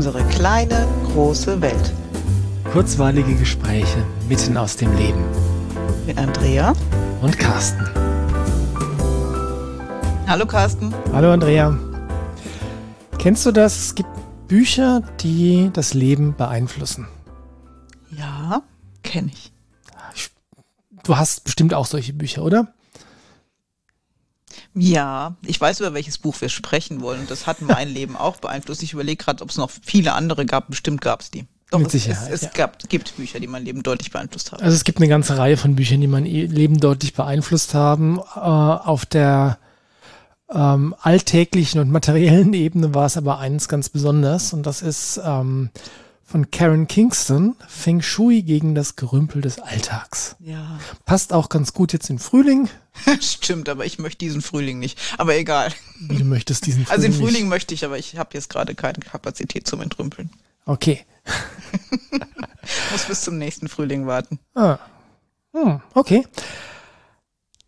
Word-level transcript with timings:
Unsere 0.00 0.24
kleine, 0.28 0.88
große 1.12 1.60
Welt. 1.60 1.92
Kurzweilige 2.72 3.34
Gespräche 3.34 4.02
mitten 4.30 4.56
aus 4.56 4.74
dem 4.74 4.96
Leben. 4.96 5.22
Mit 6.06 6.16
Andrea 6.16 6.72
und 7.20 7.38
Carsten. 7.38 7.86
Hallo 10.26 10.46
Carsten. 10.46 10.94
Hallo 11.12 11.30
Andrea. 11.30 11.78
Kennst 13.18 13.44
du 13.44 13.52
das? 13.52 13.78
Es 13.78 13.94
gibt 13.94 14.08
Bücher, 14.48 15.02
die 15.20 15.68
das 15.74 15.92
Leben 15.92 16.34
beeinflussen. 16.34 17.06
Ja, 18.10 18.62
kenne 19.02 19.28
ich. 19.30 19.52
Du 21.02 21.18
hast 21.18 21.44
bestimmt 21.44 21.74
auch 21.74 21.84
solche 21.84 22.14
Bücher, 22.14 22.42
oder? 22.42 22.72
Ja, 24.80 25.36
ich 25.44 25.60
weiß, 25.60 25.80
über 25.80 25.94
welches 25.94 26.18
Buch 26.18 26.40
wir 26.40 26.48
sprechen 26.48 27.00
wollen. 27.00 27.26
Das 27.28 27.46
hat 27.46 27.60
mein 27.60 27.88
Leben 27.92 28.16
auch 28.16 28.36
beeinflusst. 28.36 28.82
Ich 28.82 28.92
überlege 28.92 29.22
gerade, 29.22 29.42
ob 29.42 29.50
es 29.50 29.56
noch 29.56 29.70
viele 29.70 30.14
andere 30.14 30.46
gab. 30.46 30.68
Bestimmt 30.68 31.00
gab 31.00 31.20
es 31.20 31.30
die. 31.30 31.46
Doch, 31.70 31.78
Mit 31.78 31.90
Sicherheit, 31.90 32.28
es, 32.28 32.28
es, 32.28 32.34
es 32.34 32.42
ja. 32.42 32.50
gab, 32.54 32.88
gibt 32.88 33.16
Bücher, 33.16 33.38
die 33.38 33.46
mein 33.46 33.64
Leben 33.64 33.82
deutlich 33.82 34.10
beeinflusst 34.10 34.50
haben. 34.50 34.60
Also 34.62 34.74
es 34.74 34.82
gibt 34.82 34.98
eine 34.98 35.06
ganze 35.08 35.38
Reihe 35.38 35.56
von 35.56 35.76
Büchern, 35.76 36.00
die 36.00 36.08
mein 36.08 36.26
e-, 36.26 36.46
Leben 36.46 36.80
deutlich 36.80 37.14
beeinflusst 37.14 37.74
haben. 37.74 38.18
Äh, 38.18 38.40
auf 38.40 39.06
der 39.06 39.58
ähm, 40.52 40.94
alltäglichen 41.00 41.80
und 41.80 41.90
materiellen 41.90 42.52
Ebene 42.54 42.94
war 42.94 43.06
es 43.06 43.16
aber 43.16 43.38
eins 43.38 43.68
ganz 43.68 43.88
besonders 43.88 44.52
und 44.52 44.64
das 44.66 44.82
ist 44.82 45.20
ähm, 45.24 45.70
von 46.30 46.52
Karen 46.52 46.86
Kingston, 46.86 47.56
Feng 47.66 48.02
Shui 48.02 48.42
gegen 48.42 48.76
das 48.76 48.94
Gerümpel 48.94 49.42
des 49.42 49.58
Alltags. 49.58 50.36
Ja. 50.38 50.78
Passt 51.04 51.32
auch 51.32 51.48
ganz 51.48 51.72
gut 51.72 51.92
jetzt 51.92 52.08
in 52.08 52.20
Frühling. 52.20 52.68
Stimmt, 53.20 53.68
aber 53.68 53.84
ich 53.84 53.98
möchte 53.98 54.18
diesen 54.18 54.40
Frühling 54.40 54.78
nicht. 54.78 54.96
Aber 55.18 55.34
egal. 55.34 55.72
Wie 55.98 56.18
du 56.18 56.24
möchtest 56.24 56.66
diesen 56.66 56.84
Frühling 56.86 57.02
Also 57.04 57.08
den 57.08 57.20
Frühling 57.20 57.42
nicht. 57.42 57.50
möchte 57.50 57.74
ich, 57.74 57.84
aber 57.84 57.98
ich 57.98 58.16
habe 58.16 58.30
jetzt 58.34 58.48
gerade 58.48 58.76
keine 58.76 59.00
Kapazität 59.00 59.66
zum 59.66 59.80
Entrümpeln. 59.80 60.30
Okay. 60.66 61.04
Muss 62.92 63.06
bis 63.06 63.22
zum 63.22 63.36
nächsten 63.36 63.68
Frühling 63.68 64.06
warten. 64.06 64.38
Ah. 64.54 64.78
Hm, 65.52 65.80
okay. 65.94 66.24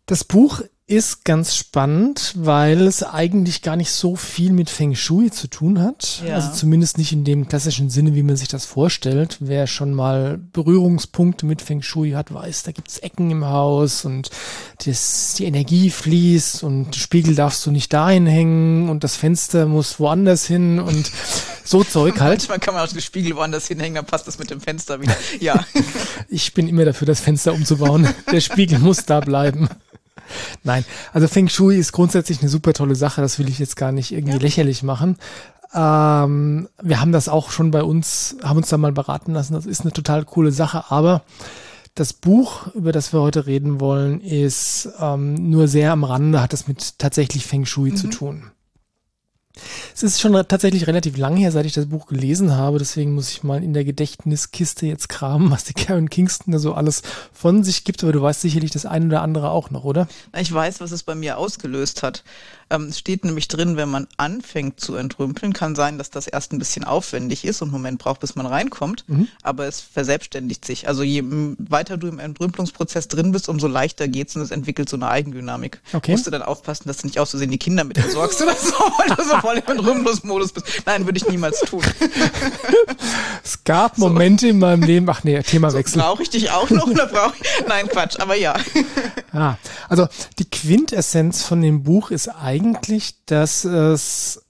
Das 0.05 0.23
Buch 0.23 0.61
ist 0.93 1.25
ganz 1.25 1.55
spannend, 1.55 2.33
weil 2.37 2.81
es 2.81 3.01
eigentlich 3.01 3.63
gar 3.63 3.75
nicht 3.75 3.91
so 3.91 4.15
viel 4.15 4.53
mit 4.53 4.69
Feng 4.69 4.93
Shui 4.93 5.31
zu 5.31 5.47
tun 5.47 5.81
hat. 5.81 6.21
Ja. 6.25 6.35
Also 6.35 6.51
zumindest 6.51 6.99
nicht 6.99 7.11
in 7.11 7.23
dem 7.23 7.47
klassischen 7.47 7.89
Sinne, 7.89 8.13
wie 8.13 8.21
man 8.21 8.35
sich 8.35 8.47
das 8.47 8.65
vorstellt. 8.65 9.37
Wer 9.39 9.65
schon 9.65 9.93
mal 9.93 10.39
Berührungspunkte 10.53 11.47
mit 11.47 11.63
Feng 11.63 11.81
Shui 11.81 12.11
hat, 12.11 12.31
weiß, 12.31 12.61
da 12.61 12.71
gibt's 12.71 12.99
Ecken 12.99 13.31
im 13.31 13.45
Haus 13.45 14.05
und 14.05 14.29
das, 14.85 15.33
die 15.37 15.45
Energie 15.45 15.89
fließt 15.89 16.63
und 16.63 16.95
Spiegel 16.95 17.33
darfst 17.33 17.65
du 17.65 17.71
nicht 17.71 17.91
dahin 17.91 18.27
hängen 18.27 18.89
und 18.89 19.03
das 19.03 19.15
Fenster 19.15 19.65
muss 19.65 19.99
woanders 19.99 20.45
hin 20.45 20.79
und 20.79 21.11
so 21.63 21.83
Zeug 21.83 22.19
halt. 22.19 22.41
Manchmal 22.41 22.59
kann 22.59 22.75
man 22.75 22.83
auch 22.83 22.91
den 22.91 23.01
Spiegel 23.01 23.35
woanders 23.35 23.67
hinhängen, 23.67 23.95
dann 23.95 24.05
passt 24.05 24.27
das 24.27 24.37
mit 24.37 24.51
dem 24.51 24.61
Fenster 24.61 25.01
wieder. 25.01 25.15
Ja. 25.39 25.65
ich 26.29 26.53
bin 26.53 26.67
immer 26.67 26.85
dafür, 26.85 27.07
das 27.07 27.19
Fenster 27.19 27.53
umzubauen. 27.53 28.07
Der 28.31 28.41
Spiegel 28.41 28.77
muss 28.77 29.05
da 29.05 29.19
bleiben. 29.21 29.69
Nein, 30.63 30.85
also 31.13 31.27
Feng 31.27 31.49
Shui 31.49 31.77
ist 31.77 31.91
grundsätzlich 31.91 32.41
eine 32.41 32.49
super 32.49 32.73
tolle 32.73 32.95
Sache, 32.95 33.21
das 33.21 33.39
will 33.39 33.49
ich 33.49 33.59
jetzt 33.59 33.75
gar 33.75 33.91
nicht 33.91 34.11
irgendwie 34.11 34.35
ja. 34.35 34.41
lächerlich 34.41 34.83
machen. 34.83 35.17
Ähm, 35.73 36.67
wir 36.81 37.01
haben 37.01 37.11
das 37.11 37.29
auch 37.29 37.51
schon 37.51 37.71
bei 37.71 37.83
uns, 37.83 38.37
haben 38.43 38.57
uns 38.57 38.69
da 38.69 38.77
mal 38.77 38.91
beraten 38.91 39.33
lassen, 39.33 39.53
das 39.53 39.65
ist 39.65 39.81
eine 39.81 39.91
total 39.91 40.23
coole 40.25 40.51
Sache, 40.51 40.85
aber 40.89 41.23
das 41.95 42.13
Buch, 42.13 42.67
über 42.73 42.91
das 42.91 43.13
wir 43.13 43.21
heute 43.21 43.45
reden 43.45 43.79
wollen, 43.79 44.19
ist 44.21 44.89
ähm, 44.99 45.35
nur 45.49 45.67
sehr 45.67 45.91
am 45.91 46.03
Rande, 46.03 46.41
hat 46.41 46.53
das 46.53 46.67
mit 46.67 46.97
tatsächlich 46.99 47.45
Feng 47.45 47.65
Shui 47.65 47.91
mhm. 47.91 47.95
zu 47.95 48.07
tun. 48.07 48.43
Es 49.93 50.01
ist 50.01 50.19
schon 50.19 50.33
tatsächlich 50.47 50.87
relativ 50.87 51.15
lang 51.15 51.37
her, 51.37 51.51
seit 51.51 51.67
ich 51.67 51.73
das 51.73 51.85
Buch 51.85 52.07
gelesen 52.07 52.53
habe, 52.53 52.79
deswegen 52.79 53.13
muss 53.13 53.29
ich 53.29 53.43
mal 53.43 53.63
in 53.63 53.73
der 53.73 53.85
Gedächtniskiste 53.85 54.87
jetzt 54.87 55.09
kramen, 55.09 55.51
was 55.51 55.63
die 55.63 55.73
Karen 55.73 56.09
Kingston 56.09 56.51
da 56.51 56.59
so 56.59 56.73
alles 56.73 57.03
von 57.31 57.63
sich 57.63 57.83
gibt, 57.83 58.03
aber 58.03 58.13
du 58.13 58.21
weißt 58.21 58.41
sicherlich 58.41 58.71
das 58.71 58.87
eine 58.87 59.05
oder 59.05 59.21
andere 59.21 59.51
auch 59.51 59.69
noch, 59.69 59.83
oder? 59.83 60.07
Ich 60.35 60.51
weiß, 60.51 60.81
was 60.81 60.91
es 60.91 61.03
bei 61.03 61.13
mir 61.13 61.37
ausgelöst 61.37 62.01
hat. 62.01 62.23
Ähm, 62.73 62.87
es 62.87 62.97
steht 62.97 63.23
nämlich 63.23 63.47
drin, 63.47 63.77
wenn 63.77 63.89
man 63.89 64.07
anfängt 64.17 64.79
zu 64.79 64.95
entrümpeln, 64.95 65.53
kann 65.53 65.75
sein, 65.75 65.99
dass 65.99 66.09
das 66.09 66.25
erst 66.25 66.53
ein 66.53 66.59
bisschen 66.59 66.83
aufwendig 66.83 67.45
ist 67.45 67.61
und 67.61 67.67
einen 67.67 67.73
Moment 67.73 67.99
braucht, 67.99 68.19
bis 68.19 68.35
man 68.35 68.47
reinkommt, 68.47 69.03
mhm. 69.07 69.27
aber 69.43 69.67
es 69.67 69.79
verselbstständigt 69.79 70.65
sich. 70.65 70.87
Also 70.87 71.03
je 71.03 71.23
weiter 71.59 71.97
du 71.97 72.07
im 72.07 72.17
Entrümpelungsprozess 72.17 73.07
drin 73.09 73.31
bist, 73.31 73.47
umso 73.47 73.67
leichter 73.67 74.07
geht's 74.07 74.35
und 74.35 74.41
es 74.41 74.49
entwickelt 74.49 74.89
so 74.89 74.97
eine 74.97 75.07
Eigendynamik. 75.07 75.81
Okay. 75.93 76.11
Musst 76.11 76.25
du 76.25 76.31
dann 76.31 76.41
aufpassen, 76.41 76.87
dass 76.87 76.97
du 76.97 77.07
nicht 77.07 77.19
auszusehen 77.19 77.51
die 77.51 77.59
Kinder 77.59 77.83
mit 77.83 77.97
entsorgst 77.99 78.41
oder 78.41 78.55
so, 78.55 78.73
weil 78.97 79.15
du 79.15 79.23
so 79.23 79.37
voll 79.37 79.57
im 79.57 79.77
Entrümpelungsmodus 79.77 80.53
bist. 80.53 80.65
Nein, 80.87 81.05
würde 81.05 81.17
ich 81.17 81.27
niemals 81.27 81.59
tun. 81.59 81.83
es 83.43 83.63
gab 83.63 83.99
Momente 83.99 84.47
so. 84.47 84.49
in 84.49 84.59
meinem 84.59 84.81
Leben, 84.81 85.07
ach 85.09 85.23
nee, 85.23 85.39
Themawechsel. 85.43 86.01
So, 86.01 86.07
brauche 86.07 86.23
ich 86.23 86.31
dich 86.31 86.49
auch 86.49 86.71
noch 86.71 86.87
oder 86.87 87.05
brauche 87.05 87.35
ich? 87.39 87.67
Nein, 87.67 87.87
Quatsch, 87.87 88.19
aber 88.19 88.35
ja. 88.35 88.55
Ah, 89.35 89.57
also 89.89 90.07
die 90.37 90.47
Quintessenz 90.47 91.41
von 91.41 91.59
dem 91.59 91.81
Buch 91.81 92.11
ist 92.11 92.27
eigentlich 92.27 92.62
eigentlich, 92.63 93.15
dass 93.25 93.65
es 93.65 94.41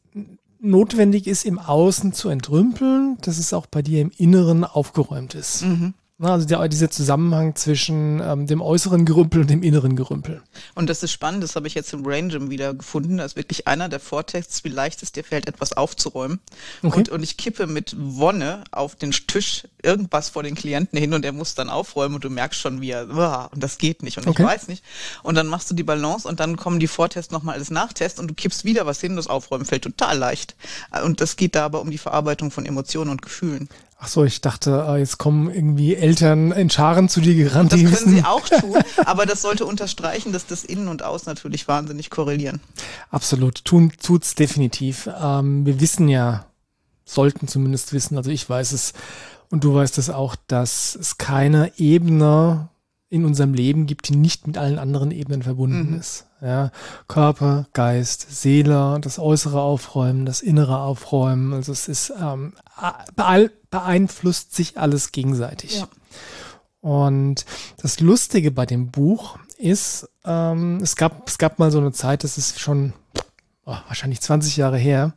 notwendig 0.59 1.27
ist, 1.27 1.45
im 1.45 1.59
Außen 1.59 2.13
zu 2.13 2.29
entrümpeln, 2.29 3.17
dass 3.21 3.37
es 3.37 3.53
auch 3.53 3.65
bei 3.65 3.81
dir 3.81 4.01
im 4.01 4.11
Inneren 4.15 4.63
aufgeräumt 4.63 5.35
ist. 5.35 5.63
Mhm. 5.63 5.93
Also 6.19 6.45
der, 6.45 6.67
dieser 6.67 6.91
Zusammenhang 6.91 7.55
zwischen 7.55 8.21
ähm, 8.21 8.45
dem 8.45 8.61
äußeren 8.61 9.03
Gerümpel 9.03 9.41
und 9.41 9.49
dem 9.49 9.63
inneren 9.63 9.95
Gerümpel. 9.95 10.43
Und 10.75 10.89
das 10.89 11.01
ist 11.01 11.11
spannend, 11.11 11.43
das 11.43 11.55
habe 11.55 11.67
ich 11.67 11.73
jetzt 11.73 11.91
im 11.91 12.03
Brain 12.03 12.29
Gym 12.29 12.51
wieder 12.51 12.75
gefunden. 12.75 13.17
Da 13.17 13.25
ist 13.25 13.35
wirklich 13.35 13.67
einer 13.67 13.89
der 13.89 13.99
Vortexts, 13.99 14.63
wie 14.63 14.69
leicht 14.69 15.01
es 15.01 15.11
dir 15.11 15.23
fällt, 15.23 15.47
etwas 15.47 15.73
aufzuräumen. 15.73 16.39
Okay. 16.83 16.99
Und, 16.99 17.09
und 17.09 17.23
ich 17.23 17.35
kippe 17.37 17.65
mit 17.65 17.95
Wonne 17.97 18.63
auf 18.71 18.95
den 18.95 19.11
Tisch 19.11 19.67
irgendwas 19.81 20.29
vor 20.29 20.43
den 20.43 20.53
Klienten 20.53 20.99
hin 20.99 21.13
und 21.13 21.25
er 21.25 21.31
muss 21.31 21.55
dann 21.55 21.69
aufräumen 21.69 22.15
und 22.15 22.23
du 22.23 22.29
merkst 22.29 22.59
schon, 22.59 22.79
wie 22.79 22.91
er, 22.91 23.07
oh, 23.09 23.53
und 23.53 23.63
das 23.63 23.79
geht 23.79 24.03
nicht 24.03 24.17
und 24.17 24.27
okay. 24.27 24.43
ich 24.43 24.47
weiß 24.47 24.67
nicht. 24.67 24.83
Und 25.23 25.35
dann 25.35 25.47
machst 25.47 25.71
du 25.71 25.75
die 25.75 25.83
Balance 25.83 26.27
und 26.27 26.39
dann 26.39 26.57
kommen 26.57 26.79
die 26.79 26.87
Vortests 26.87 27.31
nochmal 27.31 27.55
als 27.55 27.71
Nachtest 27.71 28.19
und 28.19 28.27
du 28.27 28.35
kippst 28.35 28.65
wieder 28.65 28.85
was 28.85 29.01
hin, 29.01 29.15
das 29.15 29.27
Aufräumen 29.27 29.65
fällt 29.65 29.83
total 29.83 30.17
leicht. 30.17 30.55
Und 31.03 31.21
das 31.21 31.35
geht 31.35 31.55
da 31.55 31.65
aber 31.65 31.81
um 31.81 31.89
die 31.89 31.97
Verarbeitung 31.97 32.51
von 32.51 32.65
Emotionen 32.67 33.09
und 33.09 33.23
Gefühlen. 33.23 33.67
Ach 34.03 34.09
so, 34.09 34.25
ich 34.25 34.41
dachte, 34.41 34.85
äh, 34.85 34.97
jetzt 34.97 35.17
kommen 35.17 35.49
irgendwie 35.49 35.95
Eltern 35.95 36.51
in 36.51 36.69
Scharen 36.69 37.07
zu 37.07 37.21
dir 37.21 37.35
gerannt. 37.35 37.71
Das 37.71 37.79
können 37.79 38.17
sie 38.17 38.25
auch 38.25 38.45
tun, 38.49 38.77
aber 39.05 39.25
das 39.25 39.41
sollte 39.41 39.65
unterstreichen, 39.65 40.33
dass 40.33 40.45
das 40.45 40.65
Innen 40.65 40.89
und 40.89 41.03
Außen 41.03 41.31
natürlich 41.31 41.69
wahnsinnig 41.69 42.09
korrelieren. 42.09 42.59
Absolut, 43.11 43.63
tun 43.63 43.93
tut's 44.03 44.35
definitiv. 44.35 45.09
Ähm, 45.21 45.65
wir 45.65 45.79
wissen 45.79 46.09
ja, 46.09 46.47
sollten 47.05 47.47
zumindest 47.47 47.93
wissen, 47.93 48.17
also 48.17 48.29
ich 48.29 48.49
weiß 48.49 48.73
es 48.73 48.91
und 49.49 49.63
du 49.63 49.73
weißt 49.73 49.97
es 49.97 50.09
auch, 50.09 50.35
dass 50.47 50.95
es 50.99 51.17
keine 51.17 51.71
Ebene 51.77 52.67
in 53.07 53.23
unserem 53.23 53.53
Leben 53.53 53.85
gibt, 53.85 54.09
die 54.09 54.17
nicht 54.17 54.47
mit 54.47 54.57
allen 54.57 54.79
anderen 54.79 55.11
Ebenen 55.11 55.43
verbunden 55.43 55.91
mhm. 55.91 55.99
ist. 55.99 56.25
Ja, 56.43 56.71
Körper, 57.07 57.67
Geist, 57.71 58.27
Seele, 58.29 58.99
das 58.99 59.17
äußere 59.17 59.61
Aufräumen, 59.61 60.25
das 60.25 60.41
innere 60.41 60.79
Aufräumen. 60.79 61.53
Also 61.53 61.71
es 61.71 61.87
ist 61.87 62.11
ähm, 62.19 62.53
beeinflusst 63.69 64.53
sich 64.53 64.77
alles 64.77 65.13
gegenseitig. 65.13 65.77
Ja. 65.77 65.87
Und 66.81 67.45
das 67.77 68.01
Lustige 68.01 68.51
bei 68.51 68.65
dem 68.65 68.91
Buch 68.91 69.39
ist, 69.57 70.09
ähm, 70.25 70.81
es 70.83 70.97
gab 70.97 71.29
es 71.29 71.37
gab 71.37 71.59
mal 71.59 71.71
so 71.71 71.79
eine 71.79 71.93
Zeit, 71.93 72.25
das 72.25 72.37
ist 72.37 72.59
schon 72.59 72.91
oh, 73.65 73.77
wahrscheinlich 73.87 74.19
20 74.19 74.57
Jahre 74.57 74.77
her. 74.77 75.13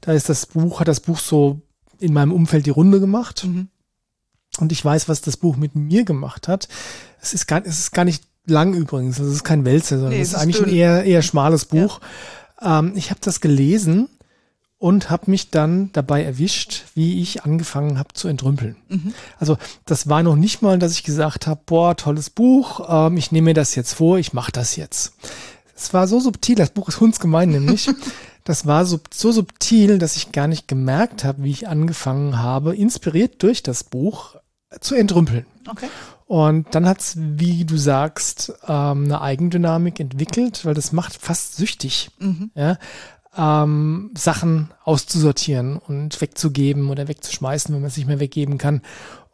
Da 0.00 0.12
ist 0.12 0.30
das 0.30 0.46
Buch 0.46 0.80
hat 0.80 0.88
das 0.88 1.00
Buch 1.00 1.18
so 1.18 1.60
in 1.98 2.14
meinem 2.14 2.32
Umfeld 2.32 2.64
die 2.64 2.70
Runde 2.70 3.00
gemacht. 3.00 3.44
Mhm. 3.44 3.68
Und 4.58 4.72
ich 4.72 4.82
weiß, 4.82 5.10
was 5.10 5.20
das 5.20 5.36
Buch 5.36 5.56
mit 5.56 5.76
mir 5.76 6.04
gemacht 6.04 6.48
hat. 6.48 6.68
Es 7.20 7.34
ist 7.34 7.46
gar, 7.46 7.64
es 7.66 7.78
ist 7.78 7.92
gar 7.92 8.06
nicht 8.06 8.29
lang 8.50 8.74
übrigens. 8.74 9.18
Es 9.18 9.32
ist 9.32 9.44
kein 9.44 9.64
Wälzer, 9.64 9.96
sondern 9.96 10.14
nee, 10.14 10.20
es 10.20 10.28
ist, 10.28 10.34
ist 10.34 10.40
eigentlich 10.40 10.56
dünn. 10.58 10.68
ein 10.68 10.74
eher, 10.74 11.04
eher 11.04 11.22
schmales 11.22 11.64
Buch. 11.64 12.00
Ja. 12.60 12.80
Ähm, 12.80 12.92
ich 12.94 13.10
habe 13.10 13.20
das 13.22 13.40
gelesen 13.40 14.08
und 14.78 15.10
habe 15.10 15.30
mich 15.30 15.50
dann 15.50 15.90
dabei 15.92 16.24
erwischt, 16.24 16.84
wie 16.94 17.20
ich 17.20 17.44
angefangen 17.44 17.98
habe 17.98 18.14
zu 18.14 18.28
entrümpeln. 18.28 18.76
Mhm. 18.88 19.14
Also 19.38 19.58
das 19.84 20.08
war 20.08 20.22
noch 20.22 20.36
nicht 20.36 20.62
mal, 20.62 20.78
dass 20.78 20.92
ich 20.92 21.02
gesagt 21.02 21.46
habe, 21.46 21.60
boah, 21.66 21.96
tolles 21.96 22.30
Buch, 22.30 22.86
ähm, 22.88 23.16
ich 23.16 23.30
nehme 23.30 23.46
mir 23.46 23.54
das 23.54 23.74
jetzt 23.74 23.92
vor, 23.92 24.18
ich 24.18 24.32
mache 24.32 24.52
das 24.52 24.76
jetzt. 24.76 25.12
Es 25.76 25.92
war 25.92 26.06
so 26.08 26.18
subtil, 26.18 26.56
das 26.56 26.70
Buch 26.70 26.88
ist 26.88 27.00
hundsgemein 27.00 27.50
nämlich. 27.50 27.90
das 28.44 28.66
war 28.66 28.86
so, 28.86 29.00
so 29.12 29.32
subtil, 29.32 29.98
dass 29.98 30.16
ich 30.16 30.32
gar 30.32 30.46
nicht 30.46 30.66
gemerkt 30.66 31.24
habe, 31.24 31.44
wie 31.44 31.50
ich 31.50 31.68
angefangen 31.68 32.38
habe, 32.38 32.74
inspiriert 32.74 33.42
durch 33.42 33.62
das 33.62 33.84
Buch, 33.84 34.36
zu 34.80 34.94
entrümpeln. 34.94 35.46
Okay. 35.68 35.88
Und 36.30 36.76
dann 36.76 36.86
hat's, 36.86 37.16
wie 37.18 37.64
du 37.64 37.76
sagst, 37.76 38.52
ähm, 38.68 39.06
eine 39.06 39.20
Eigendynamik 39.20 39.98
entwickelt, 39.98 40.64
weil 40.64 40.74
das 40.74 40.92
macht 40.92 41.16
fast 41.16 41.56
süchtig, 41.56 42.12
mhm. 42.20 42.52
ja, 42.54 42.78
ähm, 43.36 44.12
Sachen 44.16 44.70
auszusortieren 44.84 45.76
und 45.76 46.20
wegzugeben 46.20 46.88
oder 46.88 47.08
wegzuschmeißen, 47.08 47.74
wenn 47.74 47.82
man 47.82 47.88
es 47.88 47.96
nicht 47.96 48.06
mehr 48.06 48.20
weggeben 48.20 48.58
kann. 48.58 48.82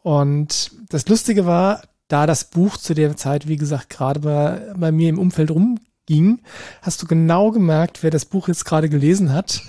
Und 0.01 0.71
das 0.89 1.07
Lustige 1.07 1.45
war, 1.45 1.83
da 2.07 2.25
das 2.25 2.45
Buch 2.45 2.77
zu 2.77 2.95
der 2.95 3.15
Zeit, 3.15 3.47
wie 3.47 3.57
gesagt, 3.57 3.91
gerade 3.91 4.21
bei, 4.21 4.73
bei 4.75 4.91
mir 4.91 5.09
im 5.09 5.19
Umfeld 5.19 5.51
rumging, 5.51 6.41
hast 6.81 6.99
du 7.03 7.05
genau 7.05 7.51
gemerkt, 7.51 8.01
wer 8.01 8.09
das 8.09 8.25
Buch 8.25 8.47
jetzt 8.47 8.65
gerade 8.65 8.89
gelesen 8.89 9.31
hat 9.31 9.61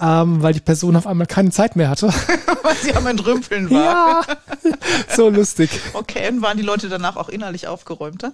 ähm, 0.00 0.42
weil 0.42 0.54
die 0.54 0.60
Person 0.60 0.96
auf 0.96 1.06
einmal 1.06 1.26
keine 1.26 1.50
Zeit 1.50 1.76
mehr 1.76 1.90
hatte. 1.90 2.08
weil 2.62 2.76
sie 2.76 2.94
am 2.94 3.06
Entrümpeln 3.06 3.70
war. 3.70 4.24
Ja, 4.24 4.36
so 5.14 5.28
lustig. 5.28 5.70
Okay, 5.92 6.28
und 6.28 6.42
waren 6.42 6.56
die 6.56 6.62
Leute 6.62 6.88
danach 6.88 7.16
auch 7.16 7.28
innerlich 7.28 7.68
aufgeräumter? 7.68 8.32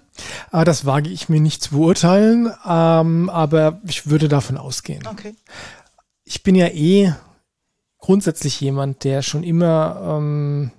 Ah, 0.53 0.65
das 0.65 0.87
wage 0.87 1.11
ich 1.11 1.29
mir 1.29 1.41
nicht 1.41 1.63
zu 1.63 1.77
beurteilen, 1.77 2.53
ähm, 2.67 3.29
aber 3.31 3.81
ich 3.87 4.09
würde 4.09 4.29
davon 4.29 4.57
ausgehen. 4.57 5.07
Okay. 5.07 5.35
Ich 6.25 6.43
bin 6.43 6.55
ja 6.55 6.69
eh 6.69 7.13
grundsätzlich 7.99 8.61
jemand, 8.61 9.05
der 9.05 9.23
schon 9.23 9.43
immer, 9.43 10.19
ähm, 10.19 10.71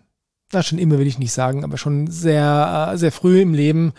na 0.54 0.64
schon 0.64 0.80
immer 0.80 0.98
will 0.98 1.08
ich 1.08 1.20
nicht 1.20 1.34
sagen, 1.34 1.64
aber 1.64 1.78
schon 1.78 2.08
sehr, 2.08 2.92
äh, 2.94 2.98
sehr 2.98 3.12
früh 3.12 3.42
im 3.42 3.54
Leben 3.54 3.94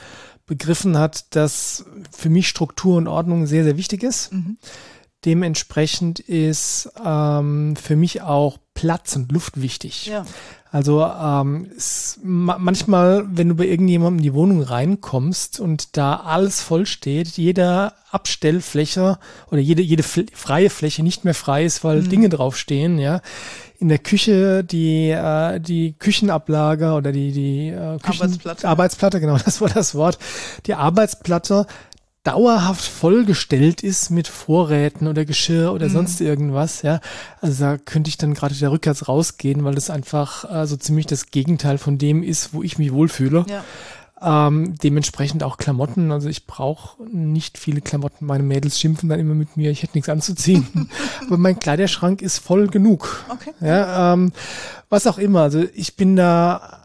begriffen 0.47 0.97
hat, 0.97 1.37
dass 1.37 1.85
für 2.11 2.31
mich 2.31 2.49
Struktur 2.49 2.97
und 2.97 3.07
Ordnung 3.07 3.47
sehr, 3.47 3.65
sehr 3.65 3.77
wichtig 3.77 4.03
ist. 4.03 4.33
Mhm. 4.33 4.57
Dementsprechend 5.25 6.21
ist 6.21 6.91
ähm, 7.05 7.75
für 7.75 7.97
mich 7.97 8.23
auch 8.23 8.59
Platz 8.75 9.17
und 9.17 9.33
Luft 9.33 9.61
wichtig. 9.61 10.07
Ja. 10.07 10.25
Also 10.71 11.03
ähm, 11.03 11.71
ma 12.23 12.59
manchmal, 12.59 13.27
wenn 13.29 13.49
du 13.49 13.55
bei 13.55 13.67
irgendjemandem 13.67 14.19
in 14.19 14.23
die 14.23 14.35
Wohnung 14.35 14.63
reinkommst 14.63 15.61
und 15.61 15.97
da 15.97 16.17
alles 16.17 16.61
voll 16.61 16.85
steht, 16.85 17.29
jeder 17.31 17.95
Abstellfläche 18.11 19.19
oder 19.51 19.61
jede, 19.61 19.83
jede 19.83 20.03
freie 20.03 20.71
Fläche 20.71 21.03
nicht 21.03 21.25
mehr 21.25 21.35
frei 21.35 21.65
ist, 21.65 21.85
weil 21.85 22.03
mhm. 22.03 22.09
Dinge 22.11 22.29
draufstehen, 22.29 22.99
ja. 22.99 23.21
In 23.79 23.89
der 23.89 23.99
Küche 23.99 24.63
die, 24.63 25.11
äh, 25.11 25.59
die 25.59 25.95
Küchenablage 25.99 26.93
oder 26.93 27.13
die, 27.13 27.33
die 27.33 27.69
äh, 27.69 27.99
Küchen 27.99 28.23
Arbeitsplatte. 28.23 28.69
Arbeitsplatte, 28.69 29.21
genau, 29.21 29.39
das 29.45 29.61
war 29.61 29.71
das 29.71 29.95
Wort. 29.95 30.19
Die 30.67 30.75
Arbeitsplatte 30.75 31.67
dauerhaft 32.29 32.85
vollgestellt 32.85 33.83
ist 33.83 34.11
mit 34.11 34.29
Vorräten 34.29 35.09
oder 35.09 35.25
Geschirr 35.25 35.73
oder 35.73 35.89
mhm. 35.89 35.93
sonst 35.93 36.21
irgendwas, 36.21 36.83
ja. 36.83 37.01
Also 37.41 37.65
da 37.65 37.79
könnte 37.79 38.11
ich 38.11 38.19
dann 38.19 38.35
gerade 38.35 38.55
wieder 38.55 38.71
rückwärts 38.71 39.09
rausgehen, 39.09 39.65
weil 39.65 39.75
das 39.75 39.89
einfach 39.89 40.45
äh, 40.55 40.67
so 40.67 40.77
ziemlich 40.77 41.07
das 41.07 41.31
Gegenteil 41.31 41.79
von 41.79 41.97
dem 41.97 42.23
ist, 42.23 42.53
wo 42.53 42.63
ich 42.63 42.77
mich 42.77 42.93
wohlfühle. 42.93 43.47
Ja. 43.49 43.65
Ähm, 44.21 44.75
dementsprechend 44.83 45.43
auch 45.43 45.57
Klamotten. 45.57 46.13
Also 46.13 46.29
ich 46.29 46.47
brauche 46.47 47.03
nicht 47.05 47.57
viele 47.57 47.81
Klamotten. 47.81 48.27
Meine 48.27 48.43
Mädels 48.43 48.79
schimpfen 48.79 49.09
dann 49.09 49.21
immer 49.21 49.35
mit 49.35 49.57
mir, 49.57 49.71
ich 49.71 49.83
hätte 49.83 49.97
nichts 49.97 50.11
anzuziehen. 50.11 50.91
Aber 51.27 51.39
mein 51.39 51.59
Kleiderschrank 51.59 52.21
ist 52.21 52.41
voll 52.41 52.67
genug. 52.67 53.25
Okay. 53.31 53.53
Ja, 53.61 54.13
ähm, 54.13 54.33
was 54.91 55.07
auch 55.07 55.17
immer. 55.17 55.41
Also 55.41 55.65
ich 55.73 55.97
bin 55.97 56.15
da 56.15 56.83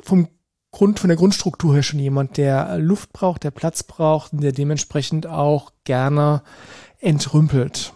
vom 0.00 0.28
Grund, 0.76 1.00
von 1.00 1.08
der 1.08 1.16
Grundstruktur 1.16 1.72
her 1.72 1.82
schon 1.82 2.00
jemand, 2.00 2.36
der 2.36 2.76
Luft 2.76 3.10
braucht, 3.14 3.44
der 3.44 3.50
Platz 3.50 3.82
braucht 3.82 4.34
und 4.34 4.42
der 4.42 4.52
dementsprechend 4.52 5.26
auch 5.26 5.72
gerne 5.84 6.42
entrümpelt. 7.00 7.94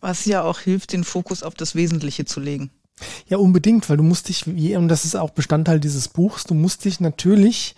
Was 0.00 0.26
ja 0.26 0.44
auch 0.44 0.60
hilft, 0.60 0.92
den 0.92 1.02
Fokus 1.02 1.42
auf 1.42 1.54
das 1.54 1.74
Wesentliche 1.74 2.26
zu 2.26 2.38
legen. 2.38 2.70
Ja, 3.26 3.38
unbedingt, 3.38 3.90
weil 3.90 3.96
du 3.96 4.04
musst 4.04 4.28
dich, 4.28 4.46
und 4.46 4.86
das 4.86 5.04
ist 5.04 5.16
auch 5.16 5.30
Bestandteil 5.30 5.80
dieses 5.80 6.06
Buchs, 6.06 6.44
du 6.44 6.54
musst 6.54 6.84
dich 6.84 7.00
natürlich 7.00 7.74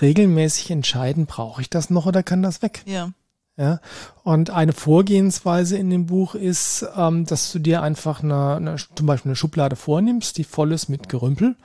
regelmäßig 0.00 0.70
entscheiden, 0.70 1.26
brauche 1.26 1.60
ich 1.60 1.68
das 1.68 1.90
noch 1.90 2.06
oder 2.06 2.22
kann 2.22 2.44
das 2.44 2.62
weg? 2.62 2.82
Ja. 2.86 3.10
Ja, 3.58 3.80
und 4.22 4.50
eine 4.50 4.72
Vorgehensweise 4.72 5.78
in 5.78 5.90
dem 5.90 6.06
Buch 6.06 6.36
ist, 6.36 6.86
ähm, 6.94 7.26
dass 7.26 7.50
du 7.50 7.58
dir 7.58 7.82
einfach 7.82 8.22
eine, 8.22 8.54
eine, 8.54 8.76
zum 8.94 9.06
Beispiel 9.06 9.30
eine 9.30 9.36
Schublade 9.36 9.74
vornimmst, 9.74 10.38
die 10.38 10.44
voll 10.44 10.70
ist 10.70 10.88
mit 10.90 11.08
Gerümpel 11.08 11.56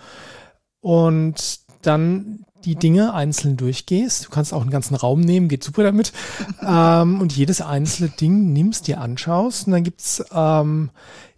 und 0.80 1.62
dann 1.82 2.46
die 2.64 2.76
Dinge 2.76 3.14
einzeln 3.14 3.58
durchgehst. 3.58 4.26
Du 4.26 4.30
kannst 4.30 4.54
auch 4.54 4.62
einen 4.62 4.70
ganzen 4.70 4.96
Raum 4.96 5.22
nehmen, 5.22 5.48
geht 5.48 5.64
super 5.64 5.84
damit. 5.84 6.14
ähm, 6.66 7.20
und 7.20 7.36
jedes 7.36 7.62
einzelne 7.62 8.10
Ding 8.10 8.54
nimmst, 8.54 8.88
dir 8.88 9.02
anschaust. 9.02 9.68
Und 9.68 9.74
dann 9.74 9.84
gibt's 9.84 10.24
ähm, 10.34 10.92